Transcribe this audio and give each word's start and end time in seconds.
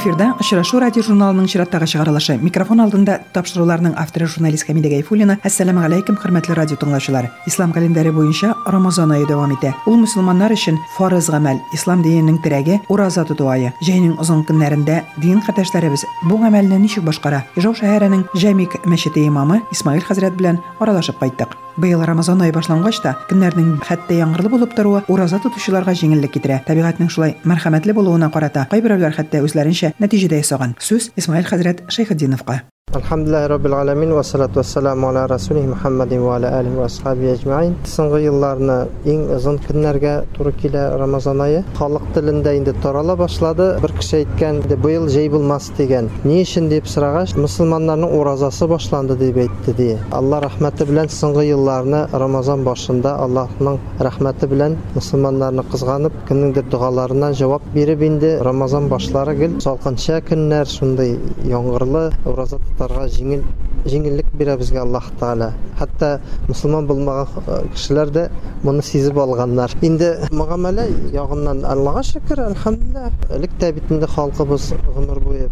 эфир, 0.00 0.14
да? 0.14 0.29
Очрашу 0.40 0.78
радио 0.80 1.02
журналының 1.04 1.44
чираттагы 1.52 1.84
чыгарылышы 1.90 2.38
микрофон 2.40 2.80
алдында 2.80 3.18
тапшыруларның 3.34 3.92
авторы 4.00 4.24
журналист 4.26 4.64
хамида 4.66 4.88
гайфуллина. 4.88 5.36
Ассаламу 5.44 5.84
алейкум 5.84 6.16
хөрмәтле 6.16 6.56
радио 6.56 6.80
тыңлаучылар 6.80 7.28
ислам 7.46 7.74
календаре 7.76 8.12
буенча 8.12 8.54
рамазан 8.64 9.12
айы 9.12 9.28
дәвам 9.28 9.52
итә. 9.58 9.74
Ул 9.84 10.00
мөселманнар 10.00 10.56
өчен 10.56 10.80
фарыз 10.96 11.28
гамәл 11.28 11.60
ислам 11.76 12.00
диненең 12.02 12.40
терәге 12.40 12.80
ураза 12.88 13.26
тоту 13.28 13.50
айы. 13.52 13.74
Җәйнең 13.84 14.16
озын 14.16 14.46
көннәрендә 14.48 15.02
дин 15.20 15.44
кардәшләребез 15.44 16.06
бу 16.24 16.40
гамәлне 16.40 16.80
ничек 16.80 17.04
башкара 17.04 17.44
ижау 17.56 17.76
шәһәренең 17.76 18.30
җәмик 18.32 18.80
мәчете 18.88 19.26
имамы 19.28 19.60
исмаил 19.74 20.04
хәзрәт 20.08 20.40
белән 20.40 20.62
аралашып 20.80 21.20
кайттык 21.20 21.58
быел 21.80 22.02
рамазан 22.04 22.42
айы 22.42 22.52
башлангач 22.52 23.00
та 23.02 23.14
көннәрнең 23.30 23.78
хәтта 23.86 24.18
яңгырлы 24.18 24.50
булып 24.52 24.74
торуы 24.76 25.02
ураза 25.08 25.40
тотучыларга 25.42 25.94
җиңеллек 25.96 26.34
китерә 26.34 26.60
табигатьнең 26.66 27.10
шулай 27.12 27.36
мәрхәмәтле 27.48 27.94
булуына 27.96 28.30
карата 28.34 28.66
кайберәүләр 28.70 29.16
хәтта 29.16 29.40
үзләренчә 29.46 29.92
нәтиҗәдә 30.30 30.38
ясаган 30.38 30.76
сүз 30.78 31.10
исмаил 31.18 31.44
хәзрәт 31.44 31.82
шәйхетдиновка 31.90 32.62
Alhamdulillah 32.94 33.50
Rabbil 33.50 33.72
Alamin 33.72 34.16
ve 34.16 34.62
selamu 34.62 35.08
ala 35.08 35.28
Resulih 35.28 35.66
Muhammedin 35.66 36.26
ve 36.26 36.30
ala 36.30 36.56
alihi 36.56 36.76
ve 36.76 36.84
ashabi 36.84 37.26
ecmain. 37.26 37.76
Соңгы 37.86 38.18
елларны 38.24 38.78
иң 39.06 39.28
озын 39.36 39.60
көннәргә 39.62 40.14
туры 40.34 40.50
килә 40.58 40.98
Рамазан. 40.98 41.38
Халык 41.78 42.08
телендә 42.16 42.56
инде 42.58 42.74
тарала 42.82 43.14
башлады. 43.14 43.68
Бер 43.82 43.94
кеше 43.94 44.24
әйткән, 44.24 44.58
быел 44.82 45.06
җәй 45.06 45.30
булмас 45.30 45.70
дигән. 45.78 46.08
Ни 46.24 46.40
өчен 46.42 46.66
дип 46.68 46.88
сорагач, 46.90 47.36
мөселманнарның 47.38 48.10
уразасы 48.18 48.66
башланды 48.66 49.14
дип 49.22 49.38
әйтте 49.38 49.76
ди. 49.78 49.88
Алла 50.10 50.42
рәхмәте 50.48 50.88
белән 50.90 51.06
соңгы 51.14 51.46
елларны 51.46 52.08
Рамазан 52.10 52.66
башында 52.66 53.14
Аллаһның 53.22 53.78
рәхмәте 54.02 54.50
белән 54.50 54.74
мөселманнарны 54.96 55.62
кызганып, 55.70 56.18
кемнеңдер 56.26 56.66
дугаларына 56.74 57.30
җавап 57.38 57.70
биреп 57.72 58.02
инде 58.02 58.40
Рамазан 58.42 58.90
башлары 58.90 59.38
гел 59.38 59.60
салкынча 59.62 60.24
көннәр, 60.26 60.66
шундый 60.66 61.20
яңгырлы 61.46 62.08
ураза 62.26 62.58
тотарга 62.58 62.79
җиңел 62.88 63.42
җиңеллек 63.86 64.26
бирә 64.36 64.56
безгә 64.60 64.80
Аллаһ 64.82 65.10
Таала. 65.20 65.52
Хәтта 65.78 66.20
мусламан 66.48 66.86
булмаган 66.86 67.26
кешеләр 67.74 68.10
дә 68.12 68.30
моны 68.62 68.82
сизеп 68.82 69.16
алганнар. 69.18 69.72
Инде 69.82 70.18
мөгамәлә 70.30 70.86
ягыннан 71.14 71.64
Аллаһка 71.64 72.02
шөкер, 72.02 72.44
әлхәмдүлилләh. 72.50 73.12
Элек 73.36 73.56
тә 73.60 73.72
бит 73.72 73.90
инде 73.90 74.06
халкыбыз 74.06 74.74
гомер 74.94 75.20
буе 75.20 75.48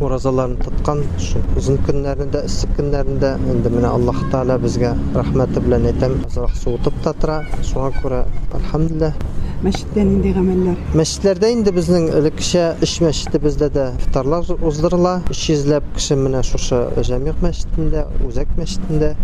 уразаларын 0.00 0.56
тоткан, 0.58 1.04
шу 1.18 1.38
узын 1.56 1.78
көннәрендә, 1.86 2.44
иссек 2.48 2.74
көннәрендә 2.76 3.36
инде 3.52 3.70
менә 3.70 3.92
Аллаһ 3.94 4.24
Таала 4.32 4.58
безгә 4.58 4.94
рәхмәте 5.14 5.62
белән 5.64 5.88
әйтәм, 5.92 6.18
азрак 6.26 6.56
суытып 6.58 7.00
та 7.04 7.14
тора. 7.14 7.44
Шуңа. 7.62 7.92
Məşiddən 9.64 10.08
indi 10.12 10.30
əməllər. 10.36 10.80
Məşidlərdə 10.98 11.48
indi 11.54 11.72
bizning 11.72 12.10
ilkişə 12.18 12.64
iş 12.84 12.98
məşidi 13.00 13.38
bizdə 13.40 13.70
də 13.72 13.86
iftarlar 13.96 14.50
uzdurula. 14.68 15.14
200-ləb 15.30 15.86
kişi 15.96 16.18
minə 16.20 16.42
şuşa 16.44 16.80
Cəmiyyət 17.08 17.40
məscidində, 17.40 18.02
Uzək 18.28 18.52
məscidində, 18.58 19.14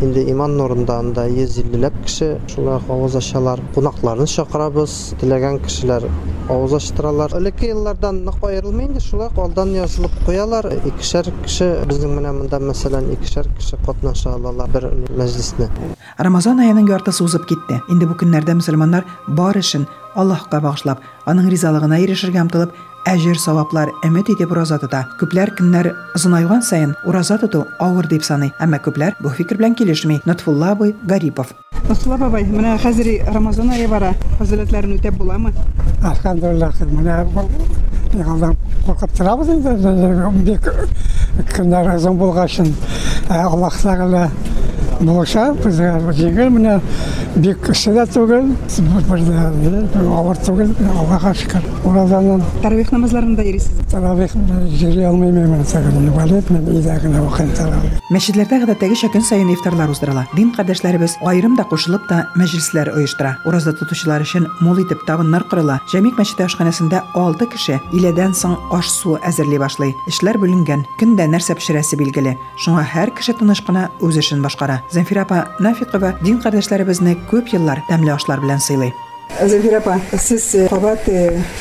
indi 0.00 0.24
İman 0.32 0.56
nurundanda 0.56 1.26
150-ləb 1.28 2.00
kişi 2.06 2.30
şular 2.54 2.80
havuz 2.88 3.18
aşalar, 3.20 3.60
qonaqlarını 3.74 4.30
çağırabız. 4.38 4.96
Diləyən 5.20 5.60
kişilər 5.66 6.08
havuz 6.48 6.78
açdıralar. 6.80 7.36
İlki 7.36 7.74
illərdən 7.74 8.24
nıq 8.24 8.40
ayrılmayındı. 8.48 9.04
Şular 9.04 9.36
aldan 9.36 9.76
yazılıb 9.82 10.16
qoyalar. 10.24 10.70
İkişər 10.94 11.28
kişi 11.44 11.68
bizning 11.92 12.16
minə 12.16 12.32
bunda 12.40 12.64
məsələn 12.72 13.12
ikişər 13.18 13.52
kişi 13.58 13.84
qatnaşa 13.84 14.32
alarlar 14.40 14.72
bir 14.78 14.88
məclisni. 15.20 15.68
Ramazan 16.24 16.58
ayının 16.58 16.86
yartısı 16.86 17.24
uzub 17.24 17.48
getdi. 17.48 17.82
İndi 17.92 18.08
bu 18.08 18.16
günlərdə 18.24 18.56
müsəlmanlar 18.58 19.04
barışın 19.28 19.86
аллаһка 20.14 20.60
багышлап 20.60 21.02
аның 21.26 21.50
ризалыгына 21.52 22.00
ирешергә 22.02 22.40
омтылып 22.42 22.74
әҗер 23.08 23.38
саваплар 23.40 23.90
өмет 24.04 24.28
итеп 24.28 24.50
ураза 24.52 24.78
тота. 24.78 25.06
Күпләр 25.20 25.54
көннәр 25.56 25.92
озынайган 26.14 26.62
саен 26.62 26.94
ураза 27.06 27.38
тоту 27.38 27.64
авыр 27.80 28.08
дип 28.08 28.24
саный 28.24 28.52
әмма 28.60 28.80
күпләр 28.84 29.16
бу 29.20 29.30
фикер 29.30 29.58
белән 29.58 29.74
килешми. 29.74 30.20
Нотфулла 30.26 30.72
абый 30.72 30.94
гарипов. 31.02 31.54
Насулла 31.88 32.18
бабай, 32.18 32.44
менә 32.44 32.76
хәзер 32.78 33.08
Рамазан 33.32 33.70
ае 33.72 33.88
бара. 33.88 34.12
Фазиләтләрен 34.38 34.98
үтәп 34.98 35.16
буламы? 35.18 35.52
Alhamdulillah, 36.04 36.74
менә 36.92 38.26
алдан 38.26 38.56
куркып 38.84 39.16
торабыз 39.16 39.48
инде, 39.48 39.74
бик 40.44 41.52
көннәр 41.56 41.94
озын 41.94 42.18
булгачын, 42.18 42.74
Аллаһ 43.30 43.80
Тәгалә 43.82 44.28
булса, 45.00 45.50
безгә 45.64 45.92
җиңел 46.18 46.50
менә 46.54 46.78
бик 47.36 47.60
кеше 47.66 47.92
дә 47.96 48.06
түгел, 48.10 48.52
бер 49.10 50.08
авыр 50.20 50.40
түгел, 50.46 50.74
Аллаһка 51.00 51.34
шөкер. 51.34 51.62
Уразаннан 51.84 52.42
Таравих 52.62 52.92
намазларында 52.92 53.42
йөрисез. 53.42 53.80
таравих 53.90 54.32
җыри 54.80 55.02
алмыйм 55.04 55.34
мен 55.34 55.64
сәгән 55.64 56.10
валет 56.14 56.50
мен 56.50 56.62
идә 56.70 56.96
генә 57.02 57.22
вакыт 57.24 57.54
таравих. 57.56 57.98
Мәчетләрдә 58.10 58.60
гадәттәгечә 58.62 59.10
көн 59.12 59.22
саен 59.22 59.50
ифтарлар 59.50 59.90
уздырыла. 59.90 60.26
Дин 60.36 60.52
кардәшләребез 60.54 61.16
аерым 61.26 61.56
да 61.56 61.64
кушылып 61.64 62.06
та 62.08 62.26
мәҗлесләр 62.36 62.92
оештыра. 62.94 63.36
Ураза 63.46 63.72
тотучылар 63.72 64.22
өчен 64.22 64.46
мул 64.60 64.78
итеп 64.78 65.02
табыннар 65.06 65.44
корыла. 65.50 65.80
Җәмик 65.92 66.18
мәчете 66.18 66.46
ашханәсендә 66.46 67.02
6 67.14 67.50
кеше 67.50 67.80
иләдән 67.92 68.34
соң 68.34 68.56
аш-су 68.72 69.18
әзерли 69.26 69.58
башлый. 69.58 69.94
Эшләр 70.08 70.38
бүленгән. 70.38 70.84
Көндә 71.00 71.26
нәрсә 71.30 71.56
пешерәсе 71.58 71.98
билгеле. 71.98 72.36
Шуңа 72.64 72.84
һәр 72.86 73.14
кеше 73.16 73.34
тыныч 73.34 73.64
кына 73.66 73.88
үз 74.00 74.18
эшен 74.18 74.42
башкара. 74.42 74.82
Зәнфира 74.90 75.22
апа 75.22 75.44
Нафикова 75.62 76.16
дин 76.24 76.40
кардәшләребезне 76.42 77.14
күп 77.30 77.52
еллар 77.54 77.84
тәмле 77.86 78.16
ашлар 78.16 78.42
белән 78.42 78.58
сыйлый. 78.64 78.90
Зәнфира 79.38 79.78
апа, 79.80 79.94
сез 80.20 80.44
кабат 80.68 81.06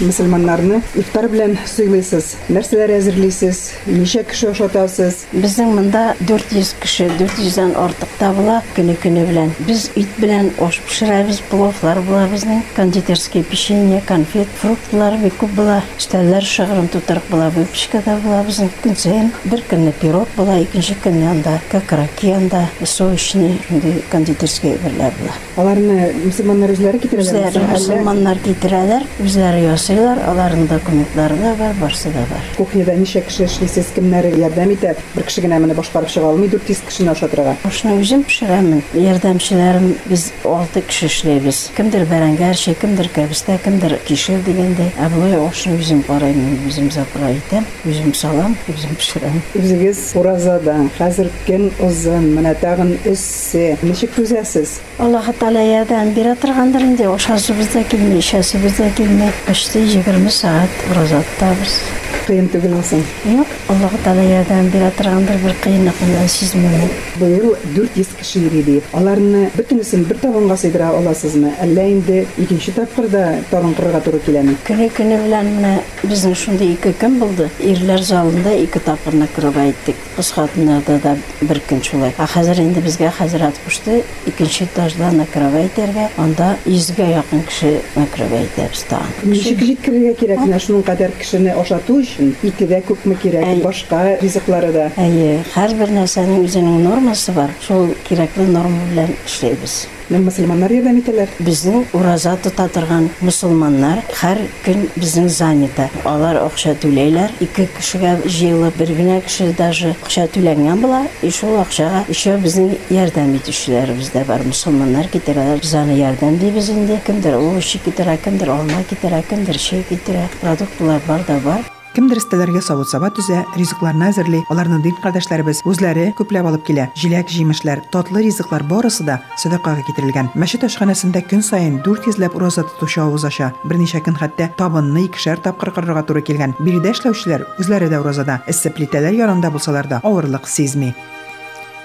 мөселманнарны 0.02 0.82
ифтар 1.00 1.30
белән 1.32 1.54
сыйлыйсыз. 1.70 2.34
Нәрсәләр 2.52 2.92
әзерлисез? 2.98 3.62
Ничә 3.88 4.26
кеше 4.28 4.50
ашатасыз? 4.52 5.22
Безнең 5.32 5.76
монда 5.78 6.02
400 6.28 6.74
кеше, 6.82 7.08
400-дән 7.20 7.76
артык 7.80 8.12
табыла 8.20 8.58
көне-көне 8.76 9.24
белән. 9.30 9.54
Без 9.68 9.88
ит 10.00 10.12
белән 10.20 10.52
аш 10.60 10.82
пешерәбез, 10.90 11.40
пловлар 11.52 12.02
була 12.08 12.26
безнең, 12.32 12.66
кондитерские 12.76 13.46
печенье, 13.48 14.02
конфет, 14.08 14.52
фруктлар 14.60 15.16
бик 15.24 15.40
күп 15.40 15.56
була. 15.56 15.80
Штәлләр 16.02 16.44
шыгрым 16.44 16.90
тутырык 16.92 17.30
була, 17.32 17.48
выпечкада 17.56 18.18
була 18.26 18.42
безнең. 18.48 18.74
Көн 18.84 19.00
саен 19.00 19.32
бер 19.46 19.64
көнне 19.70 19.94
пирог 20.02 20.28
була, 20.36 20.60
икенче 20.66 20.98
көнне 21.04 21.30
анда 21.32 21.60
какараки 21.72 22.34
анда, 22.36 22.66
соочный, 22.84 23.60
шундый 23.70 24.04
кондитерские 24.12 24.76
берләр 24.84 25.16
була. 25.22 25.40
Аларны 25.56 26.12
мөселманнар 26.26 26.76
үзләре 26.76 27.04
китерәләр. 27.06 27.59
Үзләре 27.60 27.76
мөселманнар 27.76 28.40
китерәләр, 28.40 29.04
үзләре 29.20 29.66
ясыйлар, 29.66 30.20
аларның 30.30 30.70
документлары 30.70 31.36
да 31.42 31.52
бар, 31.60 31.74
барсы 31.76 32.08
да 32.14 32.22
бар. 32.30 32.44
Кухняда 32.56 32.94
ничә 32.96 33.20
кеше 33.26 33.50
эшлисез, 33.50 33.90
кемнәр 33.96 34.30
ярдәм 34.32 34.72
итә? 34.72 34.94
Бер 35.12 35.26
кеше 35.28 35.44
генә 35.44 35.60
моны 35.60 35.76
башкарып 35.76 36.08
чыга 36.08 36.30
алмый, 36.32 36.48
400 36.48 36.80
кешене 36.88 37.12
ашатырга. 37.12 37.58
Ошны 37.68 37.98
үзем 38.00 38.24
пешерәмен. 38.24 38.80
Ярдәмчеләрем 38.96 39.90
без 40.08 40.30
6 40.48 40.86
кеше 40.88 41.10
эшләйбез. 41.10 41.60
Кемдер 41.76 42.06
бәрәңгәр 42.08 42.56
шей, 42.56 42.78
кемдер 42.80 43.12
кәбестә, 43.12 43.60
кемдер 43.66 43.98
кишер 44.08 44.40
дигәндәй. 44.48 44.94
Ә 44.96 45.12
булай 45.12 45.36
ошны 45.36 45.76
үзем 45.76 46.04
караймын, 46.08 46.62
үзем 46.70 46.88
закыра 46.96 47.34
итәм, 47.36 47.68
үзем 47.84 48.16
салам, 48.16 48.56
үзем 48.72 48.96
пешерәм. 48.96 49.42
Үзегез 49.60 50.06
уразада 50.16 50.78
хәзер 50.96 51.28
көн 51.44 51.70
узын, 51.84 52.32
менә 52.38 52.56
тагын 52.64 52.96
өссе. 53.10 53.76
Ничек 53.84 54.16
түзәсез? 54.16 54.80
Аллаһ 55.00 55.34
Таала 55.40 55.62
ярдәм 55.64 56.14
бирә 56.16 56.34
торгандыр 56.40 56.84
инде. 56.84 57.08
Ошасыбыз 57.08 57.49
bizdagi 57.58 57.98
misha 57.98 58.38
bizdagi 58.64 59.04
işte 59.52 59.80
20 59.80 60.32
soat 60.32 60.70
ro'za 60.96 61.22
tutamiz 61.22 61.82
Кыен 62.28 62.50
түгел 62.54 62.76
соң. 62.86 63.02
Юк, 63.26 63.48
Аллаһ 63.70 63.96
Таала 64.04 64.22
ярдәм 64.22 64.70
бирә 64.74 64.92
торгандыр 64.98 65.40
бер 65.44 65.56
кыенлыкны 65.64 66.28
сизмәм. 66.30 66.90
Быел 67.20 67.56
400 67.76 68.14
кеше 68.20 68.40
йөри 68.44 68.64
дип. 68.64 68.84
Аларны 68.94 69.50
бөтенесен 69.56 70.06
бер 70.06 70.20
табынга 70.22 70.58
сыйдыра 70.58 70.92
аласызмы? 70.98 71.54
Әллә 71.64 71.88
инде 71.92 72.20
икенче 72.38 72.72
тапкырда 72.76 73.42
табын 73.50 73.74
кырырга 73.78 74.02
туры 74.06 74.20
киләме? 74.26 74.56
Көне-көне 74.68 75.18
белән 75.26 75.50
менә 75.56 75.74
безнең 76.04 76.36
шундый 76.38 76.74
ике 76.76 76.94
көн 76.94 77.18
булды. 77.22 77.50
Ирләр 77.60 78.04
залында 78.06 78.54
ике 78.62 78.82
тапкырны 78.86 79.28
кырып 79.36 79.58
әйттек. 79.66 79.98
Кыз 80.16 80.32
хатыннарда 80.38 81.00
да 81.04 81.16
бер 81.42 81.62
көн 81.70 81.84
шулай. 81.84 82.14
Ә 82.18 82.28
хәзер 82.30 82.62
инде 82.62 82.84
безгә 82.86 83.12
хәзрәт 83.18 83.60
кушты, 83.66 84.04
икенче 84.30 84.68
этажда 84.70 85.12
накрып 85.16 85.58
әйтергә, 85.64 86.10
анда 86.22 86.56
100гә 86.66 87.10
якын 87.14 87.44
кеше 87.48 87.74
накрып 87.96 88.34
әйтәбез 88.40 88.86
та. 88.90 89.02
Ничек 89.24 89.62
җиткерергә 89.66 90.16
кирәк 90.20 90.44
менә 90.46 90.60
шуның 90.64 90.86
кадәр 90.88 91.14
кешене 91.20 91.54
ашату 91.58 91.99
өчен? 92.02 92.34
Икедә 92.44 92.82
күпме 92.88 93.20
кирәк? 93.20 93.46
Әй. 93.46 93.62
Башка 93.64 94.02
ризыклары 94.24 94.74
да. 94.76 94.90
Әйе, 94.98 95.44
һәрбер 95.54 95.94
нәрсәнең 96.00 96.44
үзенең 96.48 96.84
нормасы 96.88 97.36
бар. 97.36 97.54
Шул 97.66 97.94
кирәкле 98.10 98.50
норма 98.50 98.90
белән 98.92 99.16
эшләйбез. 99.26 99.86
Менә 100.10 100.24
мөселманнар 100.26 100.72
ярдәм 100.74 100.98
итәләр. 101.04 101.30
Безнең 101.46 101.84
ураза 101.94 102.32
тота 102.42 102.66
торган 102.74 103.12
мусулманнар 103.22 104.00
һәр 104.18 104.42
көн 104.66 104.88
безнең 104.96 105.28
занята. 105.30 105.86
Алар 106.10 106.40
акча 106.42 106.74
түләйләр. 106.82 107.36
Ике 107.46 107.68
кешегә 107.76 108.16
җыелып, 108.26 108.80
бер 108.82 108.96
генә 108.98 109.20
кеше 109.28 109.52
даже 109.54 109.94
акча 110.02 110.26
түләнгән 110.34 110.82
була. 110.82 111.04
И 111.22 111.30
шул 111.30 111.60
акчага 111.62 112.02
еще 112.10 112.40
безнең 112.42 112.74
ярдәм 112.90 113.36
итүчеләребез 113.38 114.10
дә 114.18 114.26
бар. 114.26 114.42
Мусулманнар 114.50 115.14
китерәләр. 115.14 115.62
Без 115.62 115.78
аны 115.78 116.02
ярдәм 116.02 116.42
дибез 116.42 116.74
инде. 116.74 116.98
Кемдер 117.06 117.38
овощи 117.38 117.78
китерә, 117.86 118.18
кемдер 118.18 118.56
алма 118.58 118.82
китерә, 118.90 119.22
кемдер 119.30 119.62
чәй 119.62 119.86
китерә. 119.86 120.26
Продуктлар 120.42 121.06
бар 121.06 121.22
да 121.28 121.38
бар. 121.46 121.70
кемдер 121.99 122.19
стелләргә 122.19 122.61
савыт-саба 122.65 123.09
түзә, 123.15 123.45
ризыкларны 123.55 124.09
әзерли, 124.11 124.41
аларны 124.51 124.81
дин 124.83 124.97
кардәшләребез 125.03 125.63
үзләре 125.69 126.09
күпләп 126.19 126.49
алып 126.51 126.65
килә. 126.67 126.89
Җиләк, 126.99 127.31
җимешләр, 127.31 127.85
татлы 127.95 128.25
ризыклар 128.27 128.65
барысы 128.67 129.07
да 129.07 129.21
садакага 129.39 129.85
китерелгән. 129.87 130.33
Мәчет 130.35 130.67
ашханасында 130.67 131.23
көн 131.31 131.47
саен 131.47 131.81
4 131.87 132.11
йөзләп 132.11 132.37
роза 132.43 132.67
тотучы 132.67 133.01
авыз 133.05 133.29
аша. 133.31 133.53
Берничә 133.65 134.03
көн 134.05 134.19
хәтта 134.19 134.51
табынны 134.59 135.07
икешәр 135.07 135.43
тапкыр 135.45 135.71
кырырга 135.77 136.03
туры 136.03 136.25
килгән. 136.27 136.57
Биредә 136.59 136.97
эшләүчеләр 136.97 137.47
үзләре 137.63 137.91
дә 137.93 138.03
розада, 138.03 138.43
эссе 138.51 138.75
плитәләр 138.75 139.15
янында 139.15 139.55
булсалар 139.55 139.87
да 139.87 140.03
авырлык 140.03 140.51
сизми. 140.51 140.95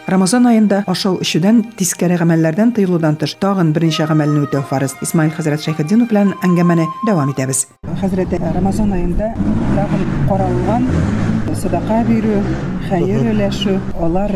Рамазан 0.05 0.45
айында 0.45 0.83
ашау 0.85 1.15
ишүдән 1.25 1.63
тискәре 1.79 2.19
гамәлләрдән 2.21 2.75
тыелудан 2.77 3.15
тыш 3.17 3.33
тагын 3.41 3.71
берничә 3.73 4.05
гамәлне 4.11 4.43
үтәү 4.45 4.61
фарыз. 4.69 4.93
Исмаил 5.01 5.33
хәзрәт 5.33 5.65
Шәйхетдинов 5.65 6.11
белән 6.11 6.35
әңгәмәне 6.45 6.85
дәвам 7.09 7.33
итәбез. 7.33 7.63
Хәзрәт 8.03 8.35
Рамазан 8.53 8.93
айында 8.93 9.31
тагын 9.39 10.05
каралган 10.29 10.91
садака 11.57 12.03
бирү, 12.05 12.43
хәер 12.94 13.30
өләшү, 13.34 13.76
алар 14.02 14.34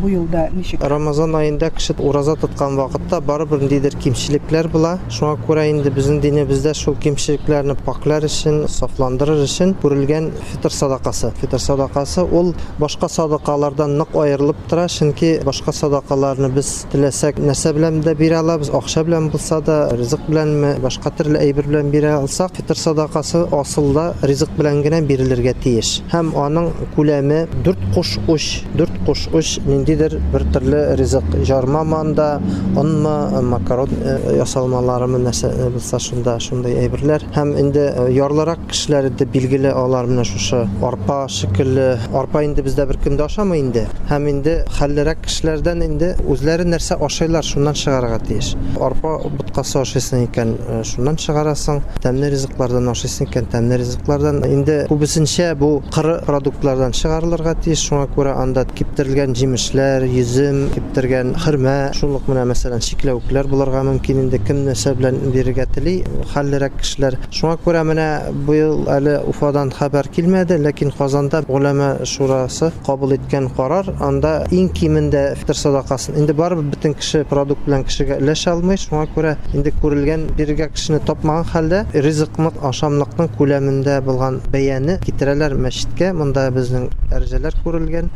бу 0.00 0.10
елда 0.10 0.46
ничек? 0.54 0.82
Рамазан 0.82 1.34
айында 1.38 1.70
кеше 1.74 1.94
ураза 1.98 2.36
тоткан 2.40 2.76
вакытта 2.78 3.20
барыбер 3.20 3.60
ниндидер 3.62 3.96
кимчелекләр 4.02 4.68
була. 4.72 4.92
Шуңа 5.12 5.36
күрә 5.46 5.66
инде 5.70 5.90
безнең 5.94 6.20
динебездә 6.22 6.74
шул 6.76 6.96
кимчелекләрне 7.02 7.76
паклар 7.86 8.26
өчен, 8.28 8.64
сафландырыр 8.70 9.42
өчен 9.44 9.74
күрелгән 9.82 10.30
фитр 10.52 10.74
садакасы. 10.74 11.32
Фитр 11.40 11.62
садакасы 11.62 12.24
ул 12.24 12.52
башка 12.78 13.08
садакалардан 13.08 13.96
нык 13.98 14.14
аерылып 14.16 14.60
тора, 14.70 14.86
чөнки 14.92 15.36
башка 15.46 15.74
садакаларны 15.76 16.50
без 16.54 16.72
теләсәк 16.92 17.40
нәрсә 17.42 17.74
белән 17.76 18.00
дә 18.06 18.14
бирә 18.18 18.40
алабыз, 18.44 18.70
акча 18.74 19.04
белән 19.06 19.30
булса 19.32 19.60
да, 19.66 19.78
ризык 19.96 20.26
беләнме, 20.28 20.76
башка 20.82 21.10
төрле 21.16 21.42
әйбер 21.42 21.68
белән 21.70 21.90
бирә 21.94 22.16
алсак, 22.20 22.54
фитр 22.56 22.78
садакасы 22.78 23.44
асылда 23.56 24.12
ризык 24.26 24.52
белән 24.58 24.82
генә 24.86 25.02
бирелергә 25.06 25.56
тиеш. 25.64 26.00
Һәм 26.12 26.32
аның 26.40 26.70
күләме 26.96 27.44
4 27.66 27.92
куш 28.00 28.18
уч, 28.28 28.62
4 28.76 29.04
куш 29.06 29.26
уч 29.32 29.58
ниндидер 29.66 30.18
бер 30.32 30.44
төрле 30.52 30.96
ризык 30.96 31.24
жарма 31.44 31.82
манда, 31.84 32.40
онмы, 32.76 33.40
макарон 33.42 33.88
э, 34.02 34.36
ясалмаларымы 34.36 35.20
нәрсә 35.24 35.48
э, 35.48 35.68
булса 35.72 35.98
шунда 36.02 36.36
шундай 36.40 36.76
әйберләр. 36.82 37.24
Һәм 37.36 37.54
инде 37.60 37.86
э, 37.88 38.08
ярлырак 38.12 38.66
кешеләр 38.70 39.08
дә 39.16 39.26
билгеле 39.32 39.72
алар 39.72 40.10
менә 40.10 40.26
шушы 40.28 40.64
арпа 40.84 41.22
шикелле, 41.32 41.96
арпа 42.12 42.42
инде 42.44 42.64
бездә 42.66 42.86
бер 42.90 43.00
көндә 43.04 43.26
ашамый 43.30 43.62
инде. 43.64 43.86
Һәм 44.10 44.28
инде 44.32 44.58
хәллерәк 44.76 45.24
кешеләрдән 45.24 45.84
инде 45.86 46.12
үзләре 46.28 46.66
нәрсә 46.68 46.98
ашыйлар, 47.06 47.46
шуннан 47.46 47.78
чыгарга 47.78 48.20
тиеш. 48.26 48.52
Арпа 48.80 49.16
буткасы 49.24 49.80
ашыйсың 49.80 50.26
икән, 50.28 50.56
э, 50.68 50.82
шуннан 50.84 51.16
чыгарасың. 51.22 51.80
Тәмле 52.04 52.30
ризыклардан 52.34 52.92
ашыйсың 52.92 53.30
икән, 53.30 53.48
тәмле 53.56 53.80
ризыклардан. 53.82 54.42
Инде 54.50 54.78
күбесенчә 54.90 55.54
бу 55.58 55.82
кыры 55.94 56.20
продуктлардан 56.26 56.92
чыгарылырга 56.92 57.56
тиеш. 57.64 57.79
Шуңа 57.80 58.06
күрә 58.14 58.32
анда 58.38 58.62
киптерелгән 58.78 59.32
җимешләр, 59.34 60.04
йөзем, 60.06 60.68
киптергән 60.74 61.32
хөрмә, 61.42 61.74
шулык 61.98 62.28
менә 62.30 62.44
мәсәлән 62.46 62.82
чикләвекләр 62.84 63.48
булырга 63.50 63.82
мөмкин 63.88 64.20
инде 64.22 64.38
кем 64.38 64.60
нәрсә 64.68 64.92
белән 64.98 65.18
бирергә 65.34 65.66
тели, 65.74 65.96
хәллерәк 66.30 66.76
кешеләр. 66.78 67.16
Шуңа 67.34 67.56
күрә 67.64 67.82
менә 67.88 68.06
бу 68.46 68.54
ел 68.54 68.86
әле 68.92 69.16
Уфадан 69.26 69.72
хәбәр 69.74 70.06
килмәде, 70.14 70.60
ләкин 70.62 70.92
Казанда 70.96 71.42
улама 71.48 72.04
шурасы 72.06 72.70
кабул 72.86 73.16
иткән 73.16 73.50
карар, 73.56 73.90
анда 73.98 74.46
иң 74.54 74.70
кимендә 74.70 75.24
фитр 75.40 75.58
садакасын. 75.58 76.20
Инде 76.22 76.36
барыбер 76.38 76.70
бөтен 76.70 76.94
кеше 76.94 77.24
продукт 77.26 77.66
белән 77.66 77.82
кешегә 77.88 78.20
өләшә 78.22 78.54
алмый, 78.54 78.78
шуңа 78.78 79.08
күрә 79.16 79.34
инде 79.54 79.74
күрелгән 79.82 80.28
бирергә 80.38 80.70
кешене 80.76 81.02
тапмаган 81.02 81.50
хәлдә 81.50 81.82
ризыкны 81.94 82.54
ашамлыкның 82.70 83.32
күләмендә 83.36 83.98
булган 84.06 84.40
бәяне 84.54 85.00
китерәләр 85.02 85.58
мәчеткә. 85.66 86.12
Монда 86.16 86.48
безнең 86.54 86.88
әрҗәләр 87.16 87.56
күрелгән. 87.71 88.11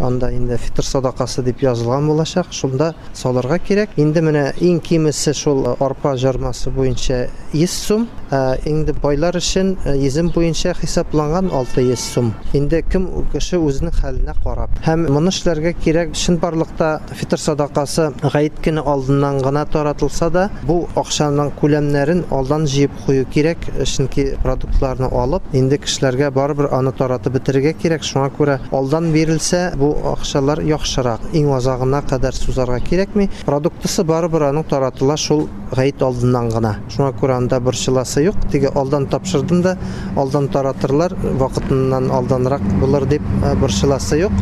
Анда 0.00 0.30
инде 0.32 0.56
фитр 0.56 0.86
садакасы 0.86 1.42
дип 1.44 1.62
язылган 1.64 2.06
булачак. 2.08 2.52
Шунда 2.54 2.94
салырга 3.14 3.58
кирәк. 3.58 3.98
Инде 4.00 4.22
менә 4.22 4.46
иң 4.62 4.80
кимесе 4.80 5.34
шул 5.34 5.66
арпа 5.78 6.16
жармасы 6.16 6.70
буенча 6.70 7.26
100 7.52 7.70
сум, 7.70 8.08
ә, 8.30 8.58
инде 8.68 8.92
байлар 8.92 9.36
өчен 9.36 9.74
ә, 9.84 9.96
йөзем 9.98 10.30
буенча 10.34 10.74
хисапланган 10.78 11.50
600 11.50 11.98
сум. 11.98 12.32
Инде 12.54 12.82
кем 12.82 13.08
кеше 13.32 13.58
үзенең 13.58 13.94
хәленә 13.98 14.36
карап. 14.44 14.74
Һәм 14.86 15.08
моны 15.10 15.32
эшләргә 15.34 15.74
кирәк 15.82 16.14
шын 16.18 16.38
барлыкта 16.42 17.00
фитр 17.10 17.40
садакасы 17.40 18.10
гаит 18.22 18.60
көне 18.64 18.84
алдыннан 18.86 19.40
гына 19.42 19.64
таратылса 19.66 20.30
да, 20.30 20.48
бу 20.66 20.84
акчаның 20.94 21.52
күләмнәрен 21.60 22.24
алдан 22.30 22.66
җыеп 22.70 22.94
кую 23.06 23.26
кирәк, 23.34 23.66
чөнки 23.84 24.30
продуктларны 24.44 25.10
алып, 25.10 25.46
инде 25.56 25.80
кешеләргә 25.82 26.30
барыбер 26.34 26.70
аны 26.76 26.92
таратып 26.96 27.38
бетерергә 27.38 27.74
кирәк. 27.82 28.06
Шуңа 28.06 28.30
күрә 28.36 28.58
алдан 28.74 28.99
бирелсә, 29.14 29.62
бу 29.80 29.88
акчалар 30.12 30.60
яхшырак. 30.66 31.24
Иң 31.32 31.48
азагына 31.56 32.02
кадәр 32.06 32.36
сузарга 32.36 32.78
кирәкми. 32.84 33.30
Продуктысы 33.48 34.04
барыбер 34.04 34.44
аның 34.50 34.66
таратыла 34.68 35.16
шул 35.16 35.46
гаит 35.72 36.02
алдыннан 36.02 36.50
гына. 36.52 36.74
Шуңа 36.92 37.14
күрә 37.16 37.38
анда 37.40 37.60
борчыласы 37.64 38.26
юк. 38.26 38.36
Теге 38.52 38.68
алдан 38.74 39.08
тапшырдым 39.10 39.62
да, 39.62 39.76
алдан 40.16 40.48
таратырлар, 40.52 41.14
вакытыннан 41.16 42.10
алданрак 42.10 42.62
дип 43.08 43.22
ә, 43.42 43.56
борчыласы 43.56 44.20
юк. 44.20 44.32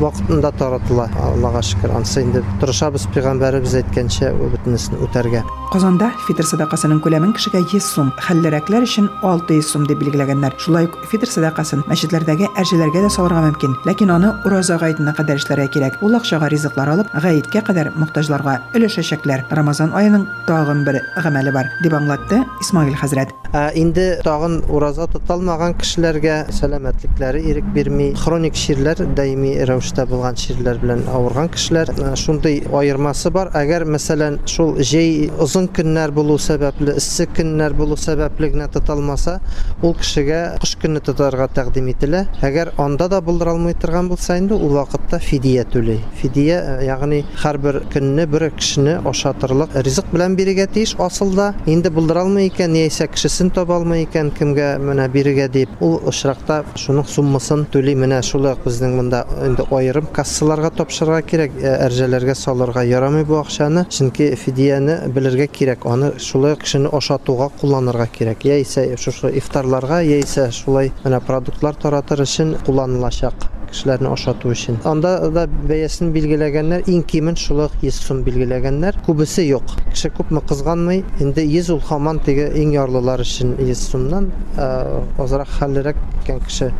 Вакытында 0.00 0.52
таратыла. 0.58 1.08
Аллага 1.20 1.62
шөкер. 1.62 1.92
Ансы 1.96 2.22
инде 2.22 2.42
тырышабыз 2.60 3.08
пәйгамбәребез 3.14 3.76
әйткәнчә 3.82 4.32
бөтенесен 4.38 5.00
үтәргә. 5.04 5.42
Казанда 5.72 6.10
фитр 6.26 6.44
садакасының 6.44 7.00
күләмен 7.04 7.32
кешегә 7.36 7.62
100 7.64 7.86
сум, 7.86 8.10
хәллерәкләр 8.20 8.84
өчен 8.84 9.06
600 9.22 9.64
сум 9.64 9.86
дип 9.88 10.02
билгеләгәннәр. 10.02 10.58
Шулай 10.60 10.84
ук 10.88 10.98
фитр 11.08 11.30
садакасын 11.32 11.84
мәчетләрдәге 11.88 12.50
әрҗәләргә 12.60 13.06
дә 13.06 13.12
салырга 13.14 13.40
мөмкин, 13.46 13.78
ләкин 13.88 14.12
аны 14.12 14.34
ураза 14.44 14.76
гаетенә 14.82 15.14
кадәр 15.16 15.40
эшләргә 15.40 15.70
кирәк. 15.72 16.00
Ул 16.04 16.18
акчага 16.18 16.50
ризыклар 16.52 16.92
алып, 16.92 17.12
гаеткә 17.16 17.64
кадәр 17.64 17.92
мохтаҗларга 17.96 18.58
өләшәчәкләр. 18.76 19.46
Рамазан 19.48 19.96
аеның 19.96 20.26
тагын 20.46 20.84
бер 20.84 21.00
гамәле 21.16 21.56
бар, 21.56 21.72
дип 21.80 21.96
аңлатты 21.96 22.42
Исмаил 22.60 22.94
хәзрәт. 23.00 23.32
Ә, 23.52 23.70
инде 23.76 24.20
тагын 24.24 24.62
ураза 24.72 25.04
тоталмаган 25.12 25.74
кешеләргә 25.80 26.36
сәламәтлекләре 26.56 27.42
ирек 27.50 27.66
бирми, 27.74 28.12
хроник 28.16 28.56
ширләр 28.56 29.02
даими 29.16 29.52
рәвештә 29.82 30.04
булган 30.06 30.36
ширләр 30.38 30.78
белән 30.78 31.02
авырган 31.10 31.48
кешеләр 31.50 31.90
ә, 31.90 32.12
шундый 32.16 32.62
аермасы 32.72 33.30
бар. 33.34 33.50
Әгәр 33.58 33.84
мәсәлән 33.90 34.38
шул 34.46 34.76
җәй 34.78 35.30
озын 35.42 35.66
көннәр 35.74 36.12
булу 36.14 36.38
сәбәпле, 36.38 36.94
эссе 37.00 37.26
көннәр 37.26 37.74
булу 37.74 37.96
сәбәпле 37.98 38.52
генә 38.54 38.68
тоталмаса, 38.72 39.40
ул 39.82 39.96
кешегә 39.98 40.58
кыш 40.62 40.76
көнне 40.82 41.02
тотарга 41.02 41.48
тәкъдим 41.50 41.88
ителә. 41.90 42.26
Әгәр 42.42 42.72
анда 42.78 43.08
да 43.10 43.20
булдыра 43.20 43.56
алмый 43.56 43.74
торган 43.74 44.08
булса 44.08 44.38
инде, 44.38 44.54
ул 44.54 44.76
вакытта 44.76 45.18
фидия 45.18 45.64
түләй. 45.66 45.98
Фидия, 46.20 46.60
ә, 46.78 46.86
ягъни 46.86 47.24
һәрбер 47.42 47.82
көнне 47.92 48.28
бер 48.30 48.50
кешене 48.54 49.00
ашатырлык 49.02 49.74
ризык 49.82 50.12
белән 50.14 50.38
бирергә 50.38 50.68
тиеш. 50.72 50.94
Асылда 51.02 51.52
инде 51.66 51.90
булдыра 51.90 52.22
алмый 52.22 52.52
икән, 52.52 52.78
яисә 52.78 53.08
кешесен 53.10 53.50
таба 53.50 53.80
алмый 53.80 54.06
икән, 54.06 54.30
кемгә 54.38 54.76
менә 54.78 55.08
бирергә 55.10 55.48
дип, 55.50 55.74
ул 55.82 55.98
очракта 56.06 56.62
шуның 56.78 57.08
суммасын 57.08 57.66
түли. 57.72 57.96
Менә 57.98 58.22
шулай 58.26 58.56
безнең 58.64 58.96
монда 58.98 59.24
инде 59.46 59.64
аерым 59.71 60.07
кассаларга 60.13 60.71
тапшырырга 60.75 61.21
кирәк, 61.23 61.57
ә, 61.61 61.73
әрҗәләргә 61.87 62.35
салырга 62.35 62.83
ярамый 62.83 63.23
бу 63.23 63.39
акчаны, 63.39 63.85
чөнки 63.89 64.33
фидияне 64.35 64.99
белергә 65.07 65.47
кирәк. 65.47 65.85
Аны 65.87 66.13
шулай 66.19 66.57
кешене 66.59 66.89
ашатуга 66.91 67.49
кулланырга 67.61 68.07
кирәк. 68.11 68.43
Яисә 68.43 68.89
шушы 68.97 69.31
ифтарларга, 69.37 70.01
яисә 70.03 70.51
шулай 70.51 70.91
менә 71.03 71.21
продуктлар 71.21 71.75
таратыр 71.75 72.25
өчен 72.27 72.57
кулланылачак 72.65 73.53
кешеләрне 73.71 74.09
ашату 74.11 74.51
өчен. 74.51 74.79
Анда 74.87 75.29
да 75.33 75.45
бәясен 75.47 76.11
билгеләгәннәр, 76.15 76.85
иң 76.87 77.03
кимен 77.07 77.37
шулай 77.39 77.69
100 77.81 77.99
сум 78.07 78.23
билгеләгәннәр. 78.23 78.99
Күбесе 79.05 79.45
юк. 79.47 79.75
Кеше 79.91 80.11
күпме 80.15 80.41
кызганмый, 80.47 81.03
инде 81.19 81.45
100 81.45 81.71
ул 81.75 81.81
һаман 81.89 82.21
теге 82.25 82.49
иң 82.61 82.73
ярлылар 82.77 83.23
өчен 83.23 83.55
100 83.59 83.83
сумнан 83.91 84.31
ә, 84.55 85.03
азрак 85.19 85.51
хәллерәк 85.59 85.99
икән 86.22 86.40
кеше 86.46 86.72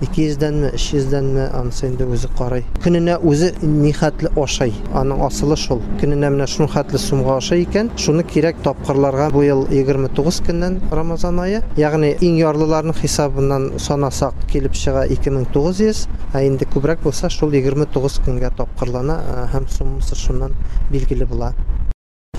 200-дәнме, 0.00 0.72
300-дәнме, 0.76 1.46
анысы 1.56 1.86
инде 1.88 2.04
үзе 2.04 2.28
карый. 2.36 2.64
Көненә 2.84 3.16
үзе 3.24 3.52
ни 3.62 3.92
хәтле 3.96 4.28
ашай. 4.40 4.74
Аның 4.96 5.22
асылы 5.24 5.56
шул. 5.60 5.80
Көненә 6.02 6.30
менә 6.34 6.48
шул 6.50 6.68
хәтле 6.72 7.00
сумга 7.00 7.38
ашай 7.38 7.64
икән, 7.64 7.90
шуны 8.00 8.24
кирәк 8.28 8.60
тапкырларга 8.66 9.30
бу 9.32 9.44
ел 9.46 9.64
29 9.72 10.42
көннән 10.48 10.78
Рамазан 10.92 11.40
айы. 11.46 11.62
Ягъни 11.80 12.12
иң 12.20 12.36
ярлыларның 12.42 12.98
хисабыннан 13.00 13.70
санасак 13.80 14.36
килеп 14.52 14.76
чыга 14.76 15.06
2900, 15.08 16.04
ә 16.34 16.44
инде 16.44 16.68
күбрәк 16.68 17.00
булса 17.06 17.32
шул 17.32 17.56
29 17.56 18.20
көнгә 18.26 18.52
тапкырлана 18.60 19.20
ә, 19.22 19.48
һәм 19.54 19.70
суммасы 19.72 20.18
шуннан 20.18 20.56
билгеле 20.92 21.24
була. 21.24 21.54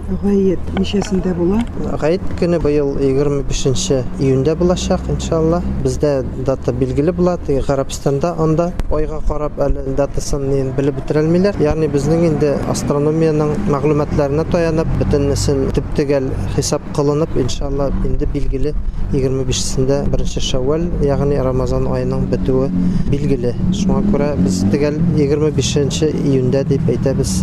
Гает 0.07 0.59
ничәсендә 0.71 1.33
була? 1.35 1.57
Гаит 1.99 2.21
көне 2.39 2.61
быел 2.63 2.93
25 2.95 3.89
июньдә 4.23 4.53
булачак, 4.55 5.01
иншалла. 5.11 5.59
Бездә 5.83 6.23
дата 6.47 6.71
билгеле 6.71 7.11
була, 7.11 7.33
теге 7.45 7.59
Гарабстанда 7.67 8.31
анда 8.39 8.69
айга 8.89 9.19
карап 9.27 9.59
әле 9.59 9.83
датасын 9.97 10.47
нин 10.47 10.71
белеп 10.77 11.01
бетерелмиләр. 11.01 11.59
Ягъни 11.59 11.89
безнең 11.91 12.23
инде 12.29 12.53
астрономияның 12.71 13.51
мәгълүматларына 13.67 14.47
таянып, 14.47 14.95
бөтеннесен 15.01 15.65
төп-төгәл 15.75 16.31
хисап 16.55 16.87
кылынып, 16.95 17.35
иншалла 17.43 17.89
инде 18.07 18.31
билгеле 18.31 18.71
25-сендә 19.11 20.05
1 20.15 20.25
Шәввал, 20.47 20.87
ягъни 21.03 21.35
Рамазан 21.43 21.91
аеның 21.91 22.29
бетүе 22.31 22.71
билгеле. 23.11 23.57
Шуңа 23.75 24.05
күрә 24.07 24.35
без 24.39 24.63
төгәл 24.71 25.01
25 25.19 26.13
июньдә 26.13 26.63
дип 26.71 26.95
әйтәбез. 26.95 27.41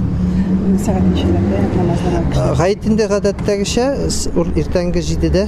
Сәгать 0.65 1.05
ничәләрдә 1.11 1.59
намазлар? 1.77 2.57
Гаит 2.57 2.87
инде 2.87 3.07
гадәттәгечә 3.09 4.09
с- 4.09 4.31
ур- 4.35 4.53
иртәнге 4.57 5.01
7-дә 5.01 5.47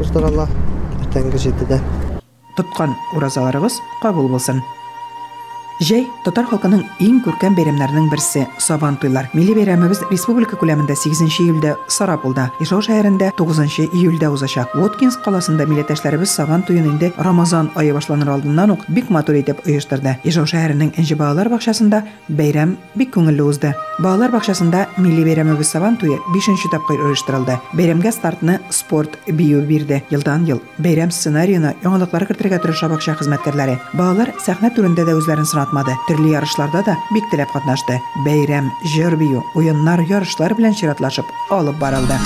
уздырыла. 0.00 0.46
Иртәнге 1.02 1.38
7-дә. 1.38 1.80
Тоткан 2.56 2.94
Җәй 5.80 6.04
татар 6.24 6.44
халкының 6.50 6.82
иң 7.00 7.20
күркәм 7.24 7.54
бәйрәмнәренең 7.56 8.10
берсе 8.12 8.44
Сабан 8.60 8.98
туйлар. 9.00 9.30
Милли 9.32 9.54
бәйрәмебез 9.56 10.02
республика 10.10 10.58
күләмендә 10.60 10.94
8 10.94 11.22
июльдә 11.40 11.72
Сарапулда, 11.88 12.50
Ижау 12.60 12.82
шәһәрендә 12.84 13.32
9 13.38 13.88
июльдә 13.88 14.28
узачак. 14.30 14.74
Воткинс 14.76 15.16
каласында 15.24 15.66
милләттәшләребез 15.66 16.34
Сабан 16.36 16.62
туен 16.62 16.86
инде 16.90 17.12
Рамазан 17.16 17.70
ае 17.74 17.94
башланыр 17.94 18.30
алдыннан 18.34 18.70
ук 18.76 18.84
бик 18.88 19.10
матур 19.10 19.40
итеп 19.40 19.64
оештырды. 19.66 20.18
Ижау 20.24 20.44
шәһәренең 20.44 20.92
Энҗе 21.00 21.16
балалар 21.16 21.48
бакчасында 21.48 22.04
бәйрәм 22.28 22.76
бик 22.94 23.14
күңелле 23.16 23.42
узды. 23.42 23.74
Балалар 23.98 24.30
бакчасында 24.30 24.86
милли 24.98 25.24
бәйрәмебез 25.24 25.72
Сабан 25.72 25.96
туе 25.96 26.18
5 26.34 26.68
тапкыр 26.70 27.02
оештырылды. 27.08 27.58
Бәйрәмгә 27.72 28.12
стартны 28.12 28.60
спорт 28.70 29.18
бию 29.26 29.62
бирде. 29.66 30.02
Елдан 30.10 30.46
ел 30.46 30.62
бәйрәм 30.78 31.10
сценарийына 31.10 31.74
яңалыклар 31.82 32.26
кертергә 32.28 32.60
тырыша 32.62 32.88
бакча 32.92 33.16
хезмәткәрләре. 33.18 33.78
Балалар 33.94 34.32
сәхнә 34.42 34.72
түрендә 34.74 35.06
дә 35.08 35.16
үзләрен 35.18 35.46
сынатмады. 35.61 35.97
Төрле 36.07 36.33
ярышларда 36.37 36.83
да 36.87 36.97
бик 37.11 37.29
теләп 37.29 37.53
катнашты. 37.53 38.01
Бәйрәм, 38.25 38.71
җыр 38.83 39.17
бию, 39.19 39.43
уеннар, 39.53 40.01
ярышлар 40.07 40.55
белән 40.57 40.73
чиратлашып 40.73 41.29
алып 41.51 41.77
барылды. 41.77 42.17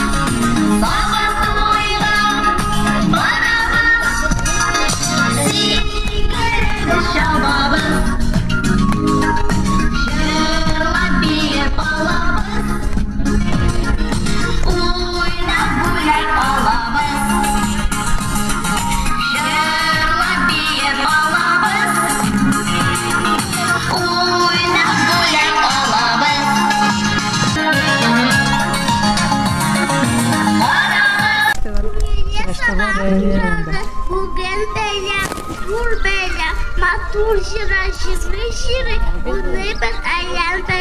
vulbelea, 35.68 36.50
maturșira 36.82 37.82
și 37.98 38.12
vrășire, 38.24 38.96
un 39.30 39.40
nebăt 39.54 39.98
aian 40.16 40.58
pe 40.68 40.80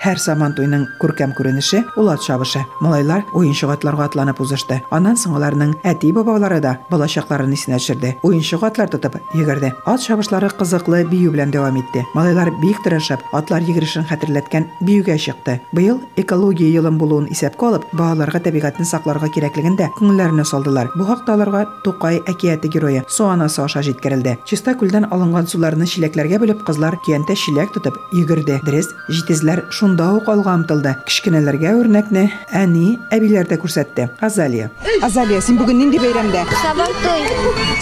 Һәр 0.00 0.16
Сабан 0.16 0.54
туйның 0.56 0.86
күркәм 0.96 1.34
күренеше 1.36 1.82
ул 2.00 2.08
ат 2.08 2.22
чабышы. 2.24 2.62
Малайлар 2.80 3.26
уенчык 3.36 3.68
атларга 3.68 4.06
атланып 4.08 4.38
узышты. 4.40 4.78
Аннан 4.90 5.18
соң 5.20 5.34
аларның 5.36 5.74
әти-бабалары 5.84 6.60
да 6.64 6.78
балачакларын 6.88 7.52
исенә 7.52 7.76
төшерде. 7.76 8.14
Уенчык 8.24 8.64
атлар 8.64 8.88
тотып 8.88 9.18
йөгерде. 9.34 9.74
Ат 9.84 10.00
чабышлары 10.00 10.48
кызыклы 10.56 11.02
бию 11.10 11.34
белән 11.34 11.52
дәвам 11.52 11.76
итте. 11.82 12.06
Малайлар 12.14 12.48
бик 12.62 12.80
тырышып, 12.84 13.20
атлар 13.36 13.60
йөгерешен 13.60 14.08
хәтерләткән 14.08 14.70
биюгә 14.80 15.18
чыкты. 15.20 15.58
Быел 15.76 16.00
экология 16.16 16.72
елын 16.72 16.96
булуын 16.96 17.28
исәпкә 17.34 17.68
алып, 17.68 17.84
балаларга 17.92 18.40
табигатьне 18.40 18.88
сакларга 18.88 19.28
кирәклеген 19.28 19.76
дә 19.76 19.90
күңелләренә 19.98 20.48
салдылар. 20.48 20.88
Бу 20.96 21.04
хакта 21.04 21.36
аларга 21.36 21.66
Тукай 21.84 22.22
әкияте 22.24 22.72
герое 22.72 23.04
Суанасы 23.08 23.60
аша 23.62 23.82
җиткерелде. 23.84 24.38
Чиста 24.48 24.72
күлдән 24.80 25.10
алынган 25.12 25.46
суларны 25.46 25.84
чиләкләргә 25.84 26.40
бөлеп 26.40 26.64
кызлар 26.66 26.96
киянтә 27.04 27.36
чиләк 27.36 27.72
тотып 27.76 27.96
йөгерде. 28.16 28.60
Дөрес, 28.64 28.88
җитезләр 29.12 29.64
шунда 29.90 30.12
ук 30.14 30.28
алга 30.28 30.52
омтылды. 30.54 30.92
Кичкенәләргә 31.06 31.72
үрнәкне 31.74 32.22
әни, 32.54 33.00
әбиләр 33.10 33.48
дә 33.50 33.56
күрсәтте. 33.58 34.08
Азалия. 34.22 34.70
Азалия, 35.02 35.40
син 35.42 35.58
бүгін 35.58 35.80
нинди 35.82 35.98
бәйрәмдә? 35.98 36.44
Sabahtoy, 36.62 37.24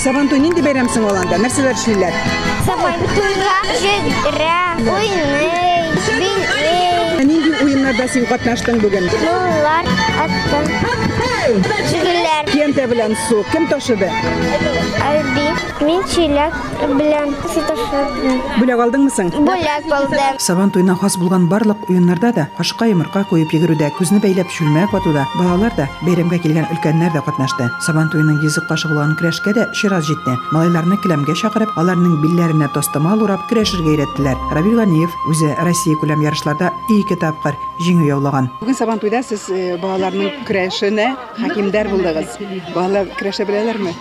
Сабантуй 0.01 0.41
нинди 0.41 0.65
бәйрәмсең 0.65 1.05
ул 1.05 1.19
анда? 1.21 1.37
Нәрсәләр 1.43 1.77
эшлиләр? 1.77 2.17
sabahtoyga 2.65 3.57
жигра, 3.83 4.57
уйный, 4.81 5.93
билей, 6.09 7.27
Нинди 7.29 7.53
уеннарда 7.65 8.09
син 8.09 8.25
катнаштың 8.31 8.81
бүген? 8.81 9.11
нулар, 9.27 9.85
аттым, 10.25 10.65
Киянтә 12.49 12.89
белән 12.89 13.17
су 13.29 13.45
кем 13.53 13.69
ташыды? 13.69 14.09
Мин 15.85 16.03
чиләк 16.11 16.55
белән 16.99 17.35
ситашырдым. 17.53 18.41
Бүләк 18.59 18.83
алдыңмы 18.85 19.13
соң? 19.15 19.31
Бүләк 19.47 19.87
булдым. 19.89 20.39
Сабан 20.43 20.73
туена 20.75 20.97
хас 20.99 21.17
булган 21.21 21.47
барлык 21.51 21.89
уеннарда 21.91 22.33
да 22.35 22.47
кашка 22.57 22.89
йомырка 22.91 23.25
куеп 23.31 23.53
йөгерүдә, 23.55 23.91
күзне 23.99 24.21
бәйләп 24.23 24.51
чүлмәк 24.55 24.95
атуда, 24.99 25.27
балалар 25.39 25.75
да 25.77 25.89
бәйрәмгә 26.03 26.41
килгән 26.45 26.69
өлкәннәр 26.75 27.15
дә 27.15 27.23
катнашты. 27.27 27.69
Сабан 27.85 28.11
туеның 28.13 28.41
йөзек 28.43 28.69
кашы 28.71 28.91
булган 28.91 29.15
көрәшкә 29.21 29.55
дә 29.57 29.69
чират 29.79 30.07
җитте. 30.09 30.37
Малайларны 30.53 30.99
келәмгә 31.05 31.37
чакырып, 31.39 31.75
аларның 31.79 32.19
билләренә 32.23 32.71
тостымал 32.75 33.23
урап 33.23 33.47
көрәшергә 33.51 33.95
өйрәттеләр. 33.95 34.39
Рабил 34.55 34.79
Ганиев 34.83 35.15
үзе 35.31 35.55
Россия 35.63 35.99
күләм 36.01 36.23
ярышларда 36.27 36.73
ике 36.95 37.17
тапкыр 37.21 37.59
җиңү 37.83 38.09
яулаган. 38.09 38.51
Бүген 38.61 38.79
Сабан 38.79 38.99
туйда 39.03 39.23
сез 39.23 39.49
э, 39.51 39.77
балаларның 39.83 40.45
көрәшенә 40.49 41.09
хакимдар 41.39 41.91
булдыгыз. 41.93 42.39
Балалар 42.75 43.11
көрәшә 43.19 43.47
беләләрме? 43.49 43.95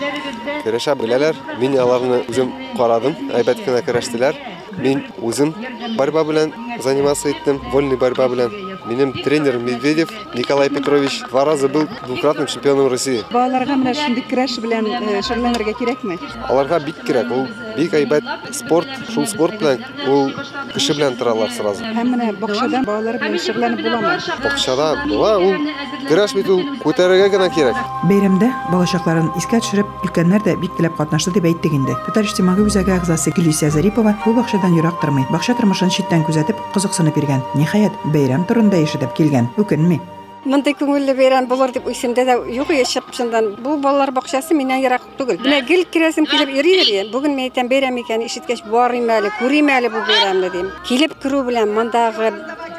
Көрәшә 0.64 0.94
беләләр. 0.98 1.38
Мин 1.67 1.77
аларны 1.79 2.23
үзем 2.29 2.51
карадым. 2.77 3.15
Әйбәт 3.35 3.63
кенә 3.65 3.83
көрәштеләр. 3.85 4.37
Мин 4.77 5.03
үзем 5.21 5.53
борьба 5.97 6.23
белән 6.25 6.53
заниматься 6.81 7.29
иттем, 7.29 7.61
вольный 7.71 7.97
борьба 7.97 8.27
белән. 8.29 8.53
Минем 8.88 9.12
тренер 9.12 9.58
Медведев 9.58 10.08
Николай 10.34 10.70
Петрович 10.70 11.20
два 11.30 11.44
раза 11.44 11.68
был 11.68 11.86
двукратным 12.06 12.46
чемпионом 12.46 12.88
России. 12.88 13.22
Балаларга 13.30 13.76
менә 13.76 13.92
шундый 13.94 14.24
көрәш 14.24 14.56
белән 14.64 14.86
э, 14.88 15.20
шөгыльләнергә 15.26 15.74
кирәкме? 15.76 16.16
Аларга 16.48 16.78
бик 16.80 17.02
кирәк. 17.04 17.28
Ул 17.28 17.44
бик 17.76 17.92
әйбәт 17.92 18.24
спорт. 18.56 18.88
Шул 19.12 19.26
спорт 19.28 19.60
белән 19.60 19.84
ул 20.08 20.32
кеше 20.72 20.96
белән 20.96 21.18
торалар 21.20 21.52
сразу. 21.52 21.84
Һәм 21.84 22.14
менә 22.14 22.30
бакчадан 22.40 22.86
балалар 22.88 23.18
белән 23.20 23.42
шөгыльләнеп 23.44 23.84
буламы? 23.84 24.14
Бакчада 24.44 24.88
була 25.04 25.34
ул 25.36 25.68
көрәш 26.08 26.34
бит 26.38 26.48
ул 26.48 26.64
күтәрергә 26.86 27.28
генә 27.36 27.50
кирәк. 27.52 27.82
Бәйрәмдә 28.08 28.48
балачакларын 28.72 29.28
искә 29.36 29.60
төшереп, 29.60 29.92
өлкәннәр 30.06 30.44
дә 30.46 30.56
бик 30.62 30.72
теләп 30.78 30.96
катнашты 30.96 31.34
дип 31.36 31.44
әйттек 31.50 31.76
инде. 31.76 31.98
Татар 32.06 32.24
иҗтимагый 32.24 32.64
үзәге 32.64 32.96
әгъзасы 32.96 33.34
Гөлисә 33.36 33.68
Зарипова 33.74 34.16
бу 34.24 34.32
бакчадан 34.38 34.78
ерак 34.78 35.00
тормый. 35.02 35.26
Бакча 35.32 35.56
тормышын 35.58 35.92
читтән 35.92 36.24
күзәтеп, 36.24 36.56
кызыксынып 36.72 37.18
йөргән. 37.18 37.42
Ниһаять, 37.58 37.98
бәйрәм 38.14 38.46
турында 38.48 38.77
ишетеп 38.84 39.14
килгән. 39.18 39.50
Үкенми. 39.58 40.00
Мындай 40.48 40.72
күңелле 40.78 41.12
бәйрәм 41.18 41.48
булыр 41.50 41.72
дип 41.74 41.88
уйсымда 41.90 42.24
да 42.24 42.36
юк 42.48 42.70
яшәп 42.72 43.10
шундан. 43.12 43.50
Бу 43.60 43.76
балалар 43.82 44.12
бакчасы 44.16 44.54
миннән 44.54 44.80
ерак 44.84 45.02
түгел. 45.18 45.40
Менә 45.42 45.60
гел 45.66 45.84
керәсем 45.92 46.28
килеп 46.30 46.54
йөриләр. 46.54 47.10
Бүген 47.12 47.34
мен 47.34 47.50
әйтәм 47.50 47.68
бәйрәм 47.68 47.98
икән 48.04 48.24
ишеткәч 48.24 48.62
барыйм 48.70 49.10
әле, 49.10 49.32
күрим 49.40 49.68
әле 49.74 49.90
бу 49.92 50.00
бәйрәмне 50.08 50.52
дим. 50.54 50.70
Килеп 50.88 51.18
керү 51.22 51.42
белән 51.50 51.74
мондагы 51.74 52.30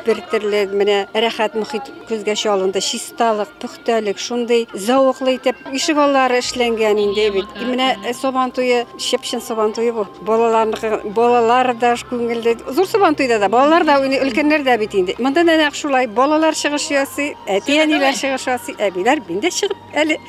бер 0.05 0.21
төрле 0.31 0.65
менә 0.71 0.99
рәхәт 1.13 1.55
мөхит 1.59 1.89
күзгә 2.09 2.35
чалынды. 2.39 2.81
Чисталык, 2.81 3.51
пөхтәлек, 3.61 4.19
шундый 4.19 4.67
зауыклы 4.73 5.35
итеп 5.37 5.59
ишек 5.73 5.97
аллары 5.97 6.39
эшләнгән 6.43 6.99
инде 7.05 7.29
бит. 7.35 7.55
Менә 7.61 7.91
э, 8.03 8.13
сабан 8.13 8.51
туе, 8.51 8.85
шепшин 8.97 9.41
сабан 9.41 9.73
туе 9.73 9.93
бу. 9.93 10.05
Балаларны 10.25 11.01
балалар 11.15 11.73
да 11.79 11.95
күңелле. 12.09 12.57
Зур 12.73 12.87
сабан 12.87 13.15
туйда 13.15 13.39
да 13.39 13.49
балалар 13.49 13.85
да 13.85 13.99
өлкәннәр 14.03 14.63
дә 14.67 14.77
бит 14.79 14.95
инде. 14.95 15.15
Монда 15.19 15.43
нәнәк 15.47 15.75
шулай 15.77 16.07
балалар 16.07 16.55
чыгыш 16.55 16.89
ясый, 16.93 17.35
әти-әниләр 17.47 18.15
чыгыш 18.17 18.47
ясый, 18.49 18.77
әбиләр 18.79 19.23
мин 19.27 19.41
дә 19.43 19.51
чыгып 19.53 19.77
әле 19.93 20.19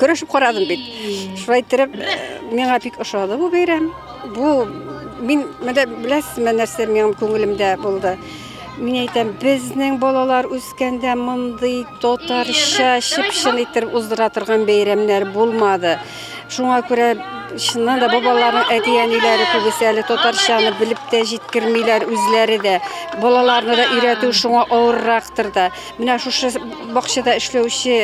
көрәшеп 0.00 0.30
карадым 0.32 0.68
бит. 0.68 0.80
Шулай 1.44 1.62
итеп, 1.62 1.94
э, 1.94 2.40
миңа 2.52 2.80
бик 2.82 2.98
ошады 3.00 3.38
бу 3.38 3.50
бәйрәм. 3.52 3.90
Бу 4.34 4.66
мин 5.20 5.44
менә 5.62 5.86
беләсезме 5.86 6.54
нәрсә 6.56 6.86
минем 6.90 7.14
күңелемдә 7.18 7.76
булды. 7.82 8.16
Мин 8.74 8.96
әйтәм, 9.04 9.28
безнең 9.38 10.00
балалар 10.02 10.48
үскәндә 10.50 11.12
мондый 11.14 11.84
татарча 12.02 12.96
чыпшын 13.06 13.60
итеп 13.62 13.94
уздыра 13.94 14.26
торган 14.34 14.64
бәйрәмнәр 14.66 15.28
булмады. 15.30 15.92
Шуңа 16.50 16.80
күрә 16.88 17.12
чыннан 17.54 18.02
да 18.02 18.08
бу 18.10 18.18
балаларның 18.24 18.72
әти-әниләре 18.74 19.46
күбесе 19.52 19.86
әле 19.92 20.02
татарчаны 20.08 20.72
белеп 20.80 20.98
тә 21.12 21.22
җиткермиләр 21.30 22.08
үзләре 22.10 22.58
дә. 22.64 22.74
Балаларны 23.22 23.76
да 23.78 23.86
өйрәтү 23.94 24.32
шуңа 24.34 24.66
авыррактыр 24.66 25.52
да. 25.54 25.68
Менә 26.00 26.18
шушы 26.24 26.50
бакчада 26.96 27.38
эшләүче 27.38 28.00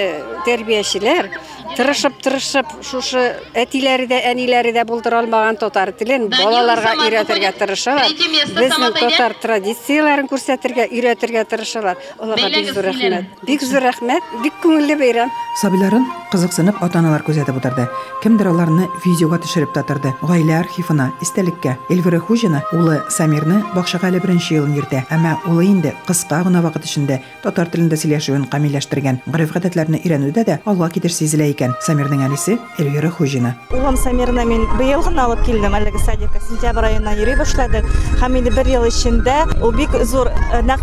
тәрбиячеләр 0.46 1.32
тырышып 1.76 2.16
тырышып 2.22 2.72
шушы 2.86 3.22
әтиләре 3.54 4.06
дә 4.10 4.20
әниләре 4.30 4.72
дә 4.76 4.84
булдыра 4.88 5.20
алмаган 5.22 5.58
татар 5.60 5.92
телен 5.96 6.28
балаларга 6.32 6.94
өйрәтергә 7.06 7.52
тырышалар. 7.58 8.14
Безнең 8.56 8.96
татар 8.98 9.34
традицияләрен 9.42 10.28
күрсәтергә, 10.30 10.88
өйрәтергә 10.90 11.44
тырышалар. 11.50 12.00
Аларга 12.18 12.50
бик 12.54 12.72
зур 12.74 12.90
рәхмәт. 12.90 13.44
Бик 13.46 13.62
зур 13.62 13.84
рәхмәт. 13.86 14.32
Бик 14.44 14.56
күңелле 14.62 14.96
бәйрәм. 15.00 15.32
Сабиларын 15.60 16.06
кызыксынып 16.30 16.78
ата-аналар 16.84 17.24
күзәтеп 17.26 17.56
утырды. 17.58 17.88
Кемдер 18.22 18.52
аларны 18.52 18.88
видеога 19.04 19.40
төшереп 19.42 19.72
татырды. 19.74 20.12
Гаилә 20.22 20.60
архивына, 20.60 21.10
истәлеккә 21.24 21.76
Эльвира 21.90 22.20
Хуҗина 22.20 22.62
улы 22.72 23.00
Самирны 23.10 23.64
бакчага 23.74 24.08
әле 24.10 24.20
беренче 24.22 24.54
елын 24.60 24.76
йөртә, 24.76 25.04
әмма 25.10 25.38
улы 25.48 25.66
инде 25.66 25.94
кыска 26.06 26.42
гына 26.46 26.62
вакыт 26.62 26.86
эчендә 26.86 27.20
татар 27.42 27.70
телендә 27.72 27.98
сөйләшүен 27.98 28.46
камилләштергән. 28.52 29.22
Гореф-гадәтләрне 29.26 30.02
өйрәнүдә 30.04 30.44
дә 30.46 30.58
алга 30.64 30.90
китеш 30.94 31.18
сизелә 31.18 31.50
икән. 31.60 31.76
Самирның 31.84 32.24
әнисе 32.24 32.56
Эльвира 32.80 33.10
Хуҗина. 33.12 33.52
Улым 33.76 33.96
Самирны 34.00 34.44
мин 34.48 34.64
быел 34.78 35.02
гына 35.04 35.26
алып 35.28 35.44
килдем 35.44 35.74
әлеге 35.76 36.00
садикка. 36.00 36.40
Сентябрь 36.48 36.86
аеннан 36.88 37.18
йөри 37.18 37.36
башладык. 37.36 37.84
Һәм 38.22 38.38
инде 38.40 38.50
бер 38.54 38.66
ел 38.66 38.86
эчендә 38.88 39.44
ул 39.60 39.72
бик 39.76 39.92
зур 40.08 40.30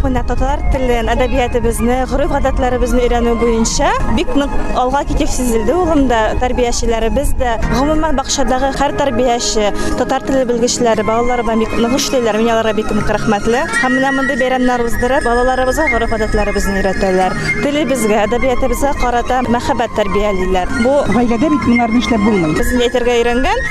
менә 0.08 0.22
татар 0.28 0.62
телен, 0.72 1.10
әдәбиятыбызны, 1.10 2.06
гореф-гадәтләребезне 2.12 3.02
өйрәнү 3.08 3.34
буенча 3.42 3.90
бик 4.16 4.30
нык 4.38 4.54
алга 4.78 5.04
китеп 5.10 5.30
сизелде 5.30 5.74
улымда. 5.74 6.38
Тәрбиячеләребез 6.44 7.34
дә, 7.40 7.58
гомумән 7.74 8.16
бакчадагы 8.20 8.72
һәр 8.78 8.94
тәрбияче, 9.00 9.74
татар 9.98 10.22
теле 10.28 10.46
белгечләре 10.46 11.04
балаларына 11.08 11.58
бик 11.64 11.74
нык 11.74 11.98
эшләйләр. 11.98 12.38
Мин 12.38 12.54
аларга 12.54 12.74
бик 12.78 12.92
нык 12.94 13.10
рәхмәтле. 13.18 13.66
Һәм 13.82 13.98
менә 13.98 14.14
мондый 14.14 14.38
бәйрәмнәр 14.40 14.86
уздырып, 14.86 15.26
балаларыбызга 15.26 15.90
өйрәтәләр. 16.78 17.32
Телебезгә. 17.64 18.28
Бу 20.84 20.94
Гаиләдә 21.10 21.50
бит 21.52 21.68
моңарны 21.68 22.02
эшләп 22.02 22.24
булмый. 22.26 22.54
без 22.58 22.72
әйтергә 22.86 23.14
өйрәнгән 23.20 23.62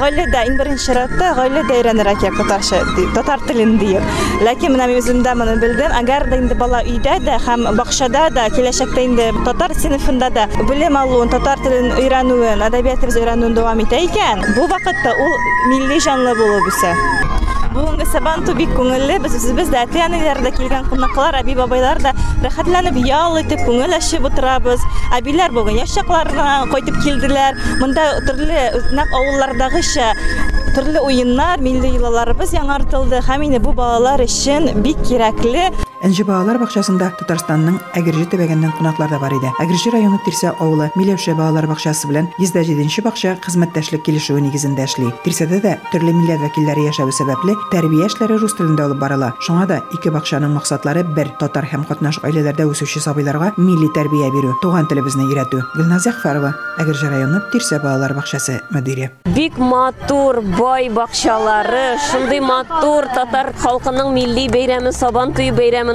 гаиләдә 0.00 0.42
иң 0.48 0.56
беренче 0.58 0.86
чиратта 0.86 1.32
гаиләдә 1.38 1.76
өйрәнергә 1.78 2.14
кирәк 2.20 2.36
татарча 2.40 2.80
татар 3.14 3.40
телен 3.46 3.76
диеп 3.78 4.02
ләкин 4.46 4.74
менә 4.74 4.88
мин 4.90 5.00
үземдә 5.02 5.34
моны 5.38 5.56
белдем. 5.62 5.94
Әгәр 6.00 6.28
дә 6.30 6.40
инде 6.42 6.58
бала 6.58 6.82
өйдә 6.82 7.18
дә 7.24 7.38
һәм 7.46 7.66
бакчада 7.78 8.28
да 8.34 8.48
киләчәктә 8.50 9.04
инде 9.06 9.30
татар 9.44 9.74
сыйныфында 9.74 10.30
да 10.30 10.48
белем 10.68 10.96
алуын 10.96 11.30
татар 11.30 11.62
телен 11.64 11.92
өйрәнүен 12.02 12.64
әдәбиятыбыз 12.68 13.20
өйрәнүен 13.22 13.54
дәвам 13.56 13.84
итә 13.86 14.02
икән 14.08 14.42
бу 14.56 14.66
вакытта 14.70 15.14
ул 15.14 15.36
милли 15.70 16.00
җанлы 16.00 16.34
Бүгенге 17.76 18.06
сабанту 18.08 18.54
бик 18.56 18.70
күңелле. 18.72 19.18
Без 19.20 19.34
үзебез 19.36 19.68
дә 19.68 19.82
әти-әниләр 19.84 20.40
дә 20.46 20.52
килгән 20.56 20.86
кунаклар, 20.88 21.36
әби 21.42 21.56
бабайлар 21.58 22.00
да 22.00 22.14
рәхәтләнеп 22.40 22.96
ял 23.04 23.36
итеп 23.36 23.60
күңел 23.68 23.92
ачып 23.98 24.24
утырабыз. 24.30 24.84
Әбиләр 25.18 25.52
бүген 25.52 25.82
яшь 25.82 25.98
чакларына 25.98 26.70
кайтып 26.72 26.96
килделәр. 27.04 27.60
Монда 27.82 28.06
төрле 28.24 28.70
нәкъ 28.96 29.20
авыллардагыча 29.20 30.14
төрле 30.76 31.02
уеннар, 31.04 31.60
милли 31.60 31.92
йолаларыбыз 31.98 32.56
яңартылды. 32.56 33.20
Һәм 33.28 33.44
инде 33.50 33.60
бу 33.60 33.76
балалар 33.76 34.24
өчен 34.24 34.72
бик 34.80 35.04
кирәкле. 35.04 35.68
Энҗе 36.06 36.22
балалар 36.22 36.60
бакчасында 36.62 37.08
Татарстанның 37.18 37.80
Әгерҗе 37.98 38.28
төбәгеннән 38.30 38.70
кунаклар 38.78 39.10
да 39.10 39.18
бар 39.18 39.32
иде. 39.34 39.48
Әгерҗе 39.58 39.90
районы 39.90 40.20
Тирсә 40.22 40.52
авылы 40.62 40.86
Миләүшә 40.94 41.32
балалар 41.34 41.66
бакчасы 41.66 42.06
белән 42.06 42.28
107нче 42.38 43.02
бакча 43.02 43.32
хезмәттәшлек 43.42 44.04
килешүе 44.06 44.38
нигезендә 44.44 44.84
эшли. 44.86 45.08
Тирсәдә 45.24 45.58
дә 45.64 45.72
төрле 45.90 46.14
милләт 46.14 46.44
вәкилләре 46.44 46.84
яшәве 46.86 47.10
сәбәпле 47.10 47.56
тәрбия 47.72 48.06
эшләре 48.06 48.38
рус 48.38 48.54
телендә 48.54 48.86
алып 48.86 49.02
барыла. 49.02 49.32
Шуңа 49.42 49.66
да 49.66 49.80
ике 49.98 50.12
бакчаның 50.14 50.54
максатлары 50.54 51.02
бер 51.16 51.32
татар 51.40 51.66
һәм 51.72 51.88
катнаш 51.90 52.20
гаиләләрдә 52.22 52.68
үсүче 52.70 53.02
сабыйларга 53.02 53.56
милли 53.58 53.90
тәрбия 53.90 54.30
бирү, 54.30 54.54
туган 54.62 54.86
телебезне 54.86 55.26
өйрәтү. 55.26 55.64
Гөлназ 55.74 56.06
Яхфарова, 56.06 56.54
Әгерҗе 56.78 57.10
районы 57.10 57.42
Тирсә 57.50 57.82
балалар 57.82 58.14
бакчасы 58.14 58.60
мөдире. 58.70 59.10
Бик 59.34 59.58
матур 59.58 60.38
бай 60.54 60.88
бакчалары, 60.88 61.98
шундый 62.10 62.40
матур 62.40 63.08
татар 63.12 63.50
халкының 63.58 64.12
милли 64.14 64.46
бәйрәме 64.52 64.92
Сабан 64.92 65.34
туе 65.36 65.50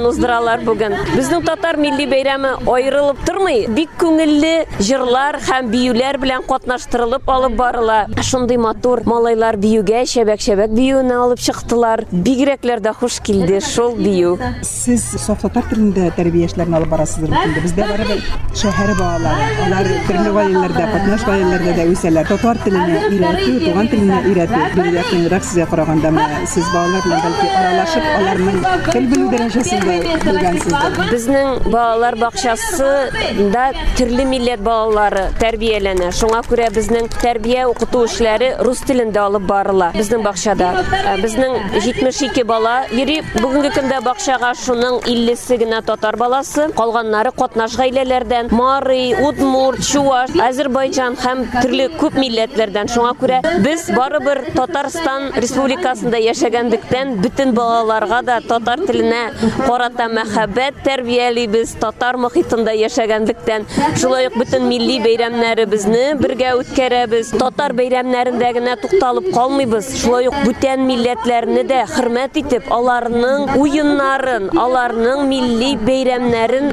уздыралар 0.08 0.62
бүген. 0.66 0.94
Безнең 1.14 1.44
татар 1.46 1.76
милли 1.80 2.06
бәйрәме 2.10 2.52
аерылып 2.66 3.22
тормый. 3.26 3.66
Бик 3.68 3.90
күңелле 4.00 4.66
җырлар 4.80 5.38
һәм 5.46 5.70
биюләр 5.72 6.18
белән 6.22 6.46
катнаштырылып 6.48 7.28
алып 7.30 7.56
барыла. 7.58 7.98
Шундый 8.22 8.58
матур 8.62 9.02
малайлар 9.06 9.56
биюгә 9.56 10.04
шәбәк-шәбәк 10.12 10.74
биюне 10.76 11.14
алып 11.14 11.40
чыктылар. 11.42 12.04
Бигрәкләр 12.12 12.82
дә 12.84 12.92
хуш 12.98 13.20
килде 13.24 13.60
шул 13.60 13.96
бию. 13.96 14.38
Сез 14.62 15.04
саф 15.22 15.42
татар 15.46 15.64
телендә 15.70 16.10
тәрбия 16.16 16.46
эшләрен 16.50 16.74
алып 16.78 16.90
барасыздыр 16.94 17.30
бит 17.30 17.38
инде. 17.46 17.60
Бездә 17.66 17.88
барыбер 17.90 18.18
шәһәр 18.58 18.94
балалары. 18.98 19.50
Алар 19.66 19.86
төрле 20.08 20.30
гаиләләрдә, 20.38 20.84
катнаш 20.92 21.22
гаиләләрдә 21.28 21.72
дә 21.78 21.84
үсәләр. 21.92 22.26
Татар 22.32 22.56
теленә 22.64 22.96
өйрәтү, 23.08 23.52
туган 23.66 23.86
теленә 23.92 24.18
өйрәтү 24.30 24.58
бик 24.76 24.86
якынрак 24.98 25.44
сезгә 25.44 25.66
караганда 25.70 26.08
сез 26.48 26.66
балалар 26.72 27.02
белән 27.06 27.20
бәлки 27.26 27.46
аралашып, 27.60 28.04
аларның 28.18 28.56
тел 28.92 29.04
белү 29.12 29.26
дәрәҗәсендә 29.32 29.81
Безнең 29.82 31.58
балалар 31.66 32.16
бакчасында 32.20 33.64
төрле 33.98 34.26
милләт 34.28 34.62
балалары 34.64 35.24
тәрбияләнә. 35.40 36.12
Шуңа 36.16 36.42
күрә 36.46 36.68
безнең 36.74 37.08
тәрбия 37.18 37.66
укыту 37.70 38.04
эшләре 38.06 38.52
рус 38.62 38.82
телендә 38.86 39.24
алып 39.26 39.46
барыла. 39.48 39.90
Безнең 39.96 40.22
бакчада 40.26 40.70
Ә, 40.92 41.16
безнең 41.20 41.56
72 41.74 42.44
бала 42.46 42.84
йөри. 42.92 43.20
Бүгенге 43.40 43.72
көндә 43.74 43.98
бакчага 44.04 44.52
шуның 44.58 45.00
50-се 45.06 45.58
генә 45.60 45.80
татар 45.86 46.16
баласы, 46.20 46.68
калганнары 46.76 47.32
катнаш 47.36 47.76
гаиләләрдән, 47.80 48.52
Марый, 48.54 49.14
Удмурт, 49.26 49.82
Чуваш, 49.86 50.34
Азербайҗан 50.46 51.16
һәм 51.22 51.44
төрле 51.58 51.88
күп 52.00 52.18
милләтләрдән. 52.20 52.90
Шуңа 52.92 53.14
күрә 53.20 53.40
без 53.64 53.88
барыбер 53.96 54.42
Татарстан 54.56 55.30
Республикасында 55.42 56.20
яшәгәнлектән 56.22 57.16
бөтен 57.22 57.54
балаларга 57.56 58.22
да 58.26 58.40
татар 58.46 58.84
теленә 58.86 59.22
карата 59.71 60.07
мәхәббәт 60.11 60.81
тәрбиялибез 60.85 61.73
татар 61.81 62.17
мохитында 62.21 62.73
яшәгәнлектән. 62.77 63.65
Шулай 63.99 64.29
ук 64.29 64.37
бөтен 64.41 64.67
милли 64.69 64.99
бәйрәмнәребезне 65.03 66.03
бергә 66.21 66.53
үткәрәбез. 66.61 67.33
Татар 67.37 67.75
бәйрәмнәрендә 67.77 68.51
генә 68.59 68.77
тукталып 68.83 69.31
калмыйбыз. 69.33 69.93
Шулай 70.03 70.29
ук 70.31 70.37
бүтән 70.45 70.85
милләтләрне 70.87 71.65
дә 71.67 71.83
хөрмәт 71.95 72.37
итеп, 72.43 72.69
аларның 72.73 73.57
уеннарын, 73.57 74.49
аларның 74.57 75.25
милли 75.31 75.73
бәйрәмнәрен 75.81 76.71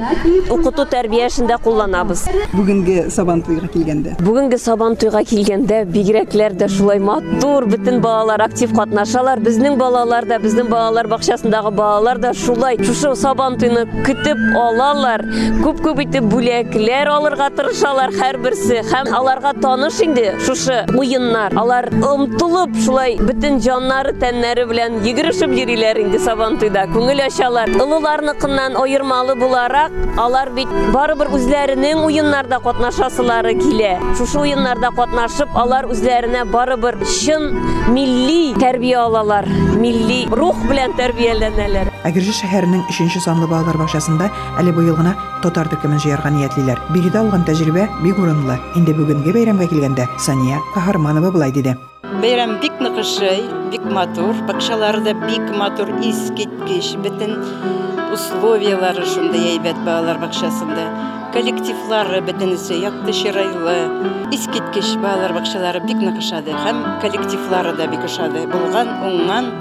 укыту 0.53 0.87
тәрбиясендә 0.91 1.59
кулланабыз. 1.63 2.27
Бүгенге 2.53 3.09
Сабан 3.15 3.41
туйга 3.45 3.67
килгәндә. 3.71 4.15
Бүгенге 4.21 4.57
сабан 4.59 4.95
туйга 4.99 5.21
килгәндә 5.25 5.83
бигрәкләр 5.89 6.55
дә 6.59 6.67
шулай 6.71 6.99
матур, 6.99 7.65
бөтен 7.69 8.01
балалар 8.03 8.43
актив 8.45 8.73
катнашалар. 8.75 9.39
Безнең 9.45 9.77
балалар 9.79 10.27
да, 10.29 10.39
безнең 10.41 10.67
балалар 10.71 11.07
бакчасындагы 11.11 11.71
балалар 11.75 12.19
да 12.21 12.33
шулай 12.33 12.77
шушы 12.90 13.14
сабан 13.14 13.54
туйны 13.60 13.84
көтеп 14.02 14.38
алалар. 14.58 15.22
Күп-күп 15.62 16.00
итеп 16.02 16.26
бүләкләр 16.32 17.10
алырга 17.12 17.46
тырышалар 17.54 18.10
һәрберсе. 18.16 18.80
Һәм 18.90 19.12
аларга 19.14 19.52
таныш 19.62 20.00
инде 20.02 20.32
шушы 20.42 20.80
уеннар. 20.98 21.54
Алар 21.60 21.86
омтылып 21.94 22.74
шулай 22.84 23.14
бөтен 23.20 23.60
җаннары, 23.62 24.16
тәннәре 24.18 24.64
белән 24.70 24.98
йөгерешеп 25.04 25.54
йөриләр 25.54 26.00
инде 26.02 26.18
сабан 26.24 26.58
туйда. 26.58 26.88
Күңел 26.90 27.22
ачалар. 27.28 27.70
Олыларныкыннан 27.84 28.78
аермалы 28.80 29.38
буларак, 29.38 29.94
алар 30.18 30.50
бит 30.56 30.72
барыбер 30.94 31.30
үзләренең 31.36 32.02
уеннарда 32.08 32.58
катнашасылары 32.64 33.54
килә. 33.60 33.94
Шушы 34.18 34.42
уеннарда 34.42 34.90
катнашып, 34.98 35.54
алар 35.54 35.86
үзләренә 35.94 36.42
барыбер 36.50 36.98
чын 37.06 37.52
милли 37.94 38.56
тәрбия 38.58 39.04
алалар. 39.06 39.46
Милли 39.78 40.24
рух 40.34 40.58
белән 40.66 40.98
тәрбияләнәләр. 40.98 41.89
Әгерҗе 42.00 42.32
шәһәренең 42.32 42.86
3нче 42.88 43.20
санлы 43.20 43.46
балалар 43.46 43.76
бу 43.76 44.80
ел 44.80 44.96
гына 44.96 45.12
татар 45.42 45.68
төркемен 45.68 45.98
җыярга 46.00 46.30
ниятлиләр. 46.32 46.80
Биредә 46.94 47.20
алган 47.20 47.44
тәҗрибә 47.44 47.88
бик 48.00 48.18
урынлы. 48.18 48.56
Инде 48.74 48.94
бүгенге 48.96 49.34
бәйрәмгә 49.36 49.68
килгәндә 49.68 50.06
Сания 50.18 50.60
Каһарманова 50.74 51.30
булай 51.30 51.52
диде. 51.52 51.76
Бәйрәм 52.22 52.58
бик 52.62 52.80
ныгышый, 52.80 53.44
бик 53.70 53.84
матур, 53.84 54.34
бакчалары 54.48 55.04
да 55.04 55.12
бик 55.26 55.44
матур, 55.56 55.92
искиткеч, 56.00 56.96
бөтен 57.04 57.36
условиялары 58.12 59.04
шундай 59.04 59.56
әйбәт 59.56 59.84
балалар 59.84 60.18
бакчасында. 60.24 60.88
Коллективлары 61.34 62.22
бөтенесе 62.26 62.80
якты 62.80 63.12
чырайлы, 63.12 63.76
искиткеч 64.32 64.96
балалар 65.04 65.36
бакчалары 65.36 65.84
бик 65.84 66.00
ныгышады 66.00 66.56
һәм 66.64 66.80
коллективлары 67.04 67.76
да 67.76 67.86
бик 67.92 68.08
ошады. 68.08 68.48
Булган 68.50 68.96
уңган 69.06 69.52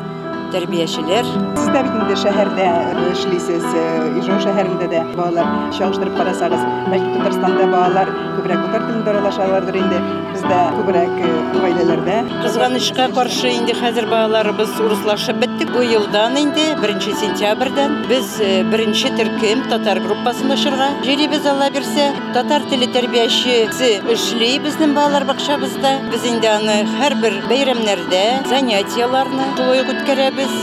тәрбиячеләр 0.54 1.26
Сез 1.56 1.70
дә 1.74 1.82
бит 1.86 1.94
инде 1.98 2.16
шәһәрдә 2.20 2.66
эшлисез, 3.10 3.64
э, 3.64 3.84
Ижау 4.20 4.38
шәһәрендә 4.44 4.88
дә 4.92 5.02
балалар 5.16 5.72
чагыштырып 5.76 6.16
карасагыз, 6.18 6.62
бәлки 6.92 7.10
Татарстанда 7.16 7.66
балалар 7.72 8.12
күбрәк 8.36 8.62
татар 8.66 8.86
телендә 8.88 9.14
аралашалардыр 9.14 9.80
инде. 9.82 10.00
Бездә 10.34 10.60
күбрәк 10.78 11.18
э, 11.24 11.32
гаиләләрдә 11.64 12.16
кызганычка 12.44 13.08
каршы 13.14 13.52
инде 13.54 13.74
хәзер 13.78 14.08
балаларыбыз 14.10 14.74
урыслашып 14.84 15.42
елдан 15.59 16.37
инде 16.39 16.63
1 16.79 17.15
сентябрьдән 17.19 18.07
без 18.07 18.39
э, 18.39 18.63
беренче 18.63 19.09
төркем 19.17 19.65
татар 19.69 19.99
группасын 19.99 20.51
ачарга 20.55 20.87
җөрибез 21.03 21.45
алла 21.51 21.69
бирсә 21.73 22.05
татар 22.33 22.63
теле 22.71 22.87
тәрбиячесе 22.93 23.89
эшли 24.13 24.59
безнең 24.63 24.93
балалар 24.95 25.25
бакчабызда 25.27 25.91
без 26.11 26.23
инде 26.31 26.47
аны 26.53 26.77
һәрбер 26.99 27.41
бәйрәмнәрдә 27.49 28.23
занятияларны 28.47 29.49
ук 29.59 29.91
үткәрәбез 29.95 30.55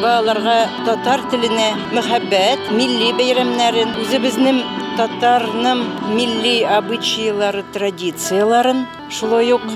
балаларга 0.00 0.58
татар 0.86 1.26
теленә 1.32 1.68
мәхәббәт 1.92 2.72
милли 2.72 3.12
бәйрәмнәрен 3.20 3.92
үзебезнең 4.00 4.64
татарның 4.96 5.84
милли 6.16 6.60
обычайлары 6.78 7.66
традицияларын 7.74 8.86
шулай 9.12 9.52
ук 9.56 9.68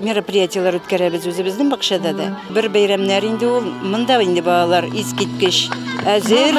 мероприятиялар 0.00 0.78
үткәрәбез 0.80 1.26
үзебезнең 1.30 1.72
бакчада 1.72 2.14
да. 2.16 2.30
Бер 2.54 2.70
бәйрәмнәр 2.72 3.26
инде 3.28 3.48
ул 3.50 3.66
монда 3.82 4.20
инде 4.22 4.42
балалар 4.42 4.88
искиткеч 4.92 5.68
әзер 6.08 6.56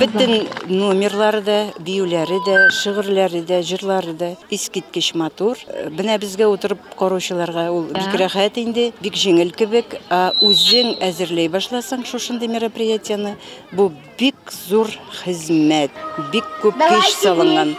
бөтен 0.00 0.32
номерлары 0.68 1.40
да 1.46 1.58
биюләре 1.78 2.40
дә 2.46 2.56
шигырьләре 2.74 3.42
дә 3.46 3.60
җырлары 3.66 4.14
да 4.18 4.30
искиткеч 4.50 5.12
матур. 5.14 5.58
Менә 5.96 6.18
безгә 6.22 6.48
утырып 6.50 6.82
караучыларга 6.98 7.68
ул 7.72 7.88
бик 7.94 8.18
рәхәт 8.20 8.60
инде 8.62 8.90
бик 9.00 9.16
җиңел 9.16 9.54
кебек. 9.56 9.98
Ә 10.10 10.34
үзең 10.44 10.96
әзерләй 11.06 11.50
башласаң 11.52 12.04
шушындый 12.08 12.50
мероприятияны 12.50 13.36
бу 13.72 13.90
бик 14.18 14.52
зур 14.68 14.90
хезмәт 15.22 15.94
бик 16.32 16.46
күп 16.62 16.80
көч 16.80 17.14
салынган. 17.22 17.76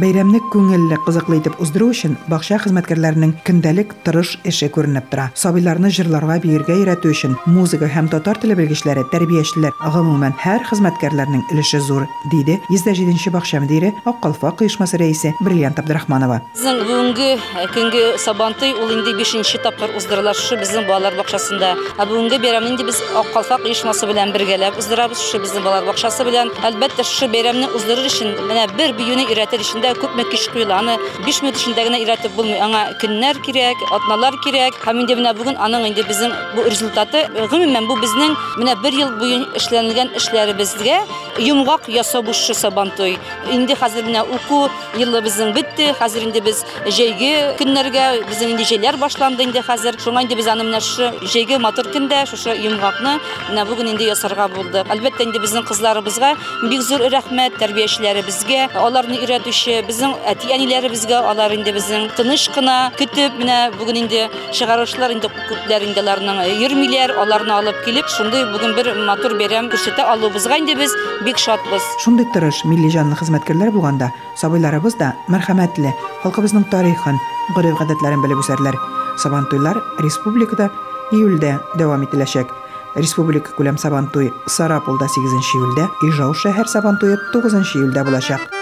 Бәйрәмне 0.00 0.38
күңелле, 0.48 0.96
кызыклы 1.04 1.36
итеп 1.40 1.58
уздыру 1.60 1.90
өчен 1.92 2.14
бакча 2.30 2.56
хезмәткәрләренең 2.62 3.34
көндәлек 3.44 3.90
тырыш 4.06 4.30
эше 4.48 4.70
күренеп 4.72 5.10
тора. 5.12 5.26
Сабыйларны 5.36 5.90
җырларга 5.92 6.38
биергә 6.40 6.72
өйрәтү 6.78 7.10
өчен 7.12 7.34
музыка 7.44 7.84
һәм 7.84 8.08
татар 8.08 8.40
теле 8.40 8.56
белгечләре, 8.56 9.04
тәрбиячеләр, 9.12 9.74
гомумән 9.92 10.32
һәр 10.40 10.64
хезмәткәрләрнең 10.70 11.42
өлеше 11.52 11.82
зур, 11.84 12.06
диде 12.32 12.56
107нче 12.70 13.32
бакча 13.34 13.60
мөдире 13.60 13.90
Ак 14.06 14.22
Калфак 14.22 14.62
оешмасы 14.64 14.96
рәисе 14.96 15.34
Бриллиант 15.44 15.82
Абдрахманова. 15.82 16.40
Безнең 16.54 16.80
бүгенге 16.80 17.68
көнгә 17.74 18.16
Сабантуй 18.24 18.72
ул 18.72 18.94
инде 18.96 19.12
5нче 19.20 19.60
тапкыр 19.60 19.92
уздырыла 20.00 20.32
шушы 20.32 20.56
безнең 20.62 20.88
балалар 20.88 21.18
бакчасында. 21.20 21.74
Ә 22.00 22.08
бүгенге 22.08 22.40
бәйрәмне 22.40 22.72
инде 22.72 22.88
без 22.88 23.02
Ак 23.12 23.34
Калфак 23.34 23.68
оешмасы 23.68 24.08
белән 24.08 24.32
бергәләп 24.32 24.80
уздырабыз 24.80 25.20
шушы 25.20 25.42
безнең 25.44 25.66
балалар 25.66 25.92
бакчасы 25.92 26.24
белән. 26.24 26.54
Әлбәттә 26.64 27.04
шушы 27.04 27.28
бәйрәмне 27.32 27.68
уздырыр 27.76 28.08
өчен 28.08 28.36
менә 28.48 28.68
бер 28.78 28.94
биюне 28.96 29.26
өйрәтер 29.28 29.60
өчен 29.60 29.82
күпме 29.98 30.26
көч 30.30 30.48
куела. 30.52 30.78
Аны 30.80 30.96
5 31.26 31.42
минут 31.42 31.56
эчендә 31.58 31.86
генә 31.88 32.00
өйрәтеп 32.02 32.34
булмый. 32.36 32.60
Аңа 32.60 32.82
көннәр 33.00 33.40
кирәк, 33.44 33.82
атналар 33.96 34.36
кирәк. 34.44 34.78
Һәм 34.84 35.02
инде 35.04 35.16
менә 35.18 35.34
бүген 35.38 35.58
аның 35.58 35.88
инде 35.90 36.04
безнең 36.08 36.34
бу 36.54 36.66
результаты 36.68 37.26
гомумән 37.50 37.88
бу 37.88 37.96
безнең 38.00 38.36
менә 38.60 38.76
бер 38.82 38.94
ел 38.94 39.10
буе 39.20 39.42
эшләнелгән 39.58 40.14
эшләребезгә 40.20 41.00
йомгак 41.40 41.88
ясау 41.88 42.22
бу 42.22 42.32
шушы 42.32 42.54
Сабантуй. 42.54 43.18
Инде 43.50 43.74
хәзер 43.74 44.04
менә 44.04 44.22
уку 44.28 44.68
елы 44.98 45.22
безнең 45.24 45.54
бетте. 45.56 45.90
Хәзер 45.98 46.28
инде 46.28 46.40
без 46.44 46.62
җәйге 46.86 47.56
көннәргә 47.58 48.26
безнең 48.28 48.54
инде 48.54 48.66
җәйләр 48.68 48.98
башланды 49.00 49.44
инде 49.48 49.62
хәзер. 49.64 49.98
Шуңа 50.00 50.24
инде 50.26 50.36
без 50.36 50.48
аны 50.52 50.66
менә 50.68 50.80
шушы 50.84 51.10
җәйге 51.24 51.58
матур 51.58 51.88
көндә 51.94 52.26
шушы 52.30 52.54
йомгакны 52.56 53.16
менә 53.50 53.66
бүген 53.68 53.94
инде 53.94 54.10
ясарга 54.10 54.48
булдык. 54.52 54.86
Әлбәттә 54.92 55.26
инде 55.26 55.40
безнең 55.40 55.64
кызларыбызга 55.68 56.34
бик 56.68 56.82
зур 56.84 57.06
рәхмәт 57.10 57.56
тәрбиячеләребезгә, 57.60 58.68
аларны 58.76 59.16
өйрәтүче 59.20 59.80
безнең 59.88 60.14
әти-әниләребезгә, 60.30 61.22
алар 61.30 61.54
инде 61.56 61.72
безнең 61.72 62.10
тыныш 62.16 62.48
кына 62.54 62.92
көтеп 62.98 63.38
менә 63.40 63.58
бүген 63.78 64.02
инде 64.04 64.28
чыгаручылар 64.52 65.14
инде 65.16 65.30
күпләр 65.48 65.86
инде 65.88 66.02
аларның 66.04 66.42
йөрмиләр, 66.60 67.16
аларны 67.22 67.54
алып 67.56 67.80
килеп, 67.84 68.08
шундый 68.12 68.44
бүген 68.52 68.76
бер 68.76 68.92
матур 69.08 69.36
бәйрәм 69.40 69.70
күрсәтә 69.72 70.04
алуыбызга 70.12 70.60
инде 70.60 70.76
без 70.78 70.94
бик 71.30 71.38
шатбыз. 71.38 71.82
Шундый 72.02 72.26
тырыш 72.34 72.64
милли 72.66 72.88
җанлы 72.90 73.14
хезмәткәрләр 73.14 73.70
булганда, 73.70 74.08
сабыйларыбыз 74.40 74.96
да 74.98 75.12
мәрхәмәтле, 75.30 75.92
халкыбызның 76.24 76.64
тарихын, 76.72 77.20
гореф-гадәтләрен 77.54 78.24
белеп 78.24 78.42
үсәрләр. 78.42 78.74
Сабантуйлар 79.22 79.78
республикада 80.02 80.70
июльдә 81.14 81.60
дәвам 81.78 82.02
ителәчәк. 82.08 82.50
Республика 82.96 83.54
күләм 83.54 83.78
Сабантуй 83.78 84.32
Сарапулда 84.48 85.06
8 85.06 85.54
июльдә, 85.54 85.86
Ижау 86.08 86.34
шәһәр 86.34 86.66
Сабантуе 86.66 87.20
9 87.30 87.62
июльдә 87.76 88.02
булачак. 88.08 88.59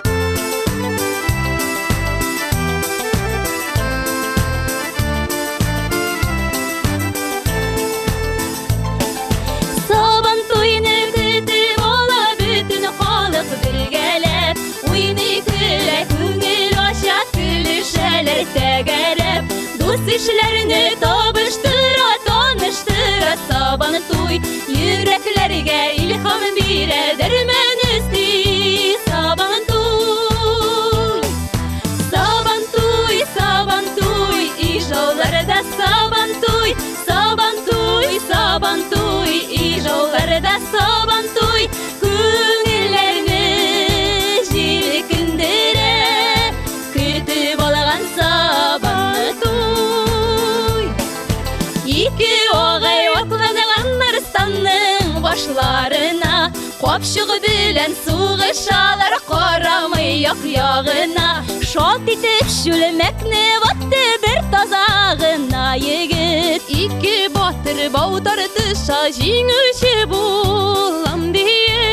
Капчыгы 57.07 57.37
белән 57.39 57.93
сугышалар 57.95 59.13
карамый 59.23 60.17
як-ягына 60.19 61.29
Шалт 61.63 62.09
итеп 62.11 62.49
шүлмәкне 62.51 63.43
ватты 63.63 64.01
бер 64.25 64.41
тазагына 64.51 65.63
егет 65.79 66.67
Ике 66.67 67.29
батыр 67.37 67.87
баутар 67.95 68.43
тыша 68.57 68.99
җиңүче 69.15 69.95
булам 70.11 71.29
диеп 71.31 71.86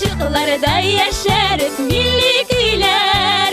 карчыкларда 0.00 0.74
яшәреп 0.88 1.80
милли 1.88 2.44
көйләр 2.48 3.49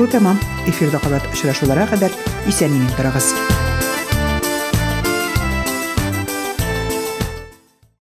тапшыру 0.00 0.08
тәмам 0.12 0.40
эфирдә 0.66 1.00
кабат 1.02 1.28
очрашуларга 1.32 1.88
кадәр 1.94 2.16
исән-имин 2.50 2.92
торыгыз 2.98 3.32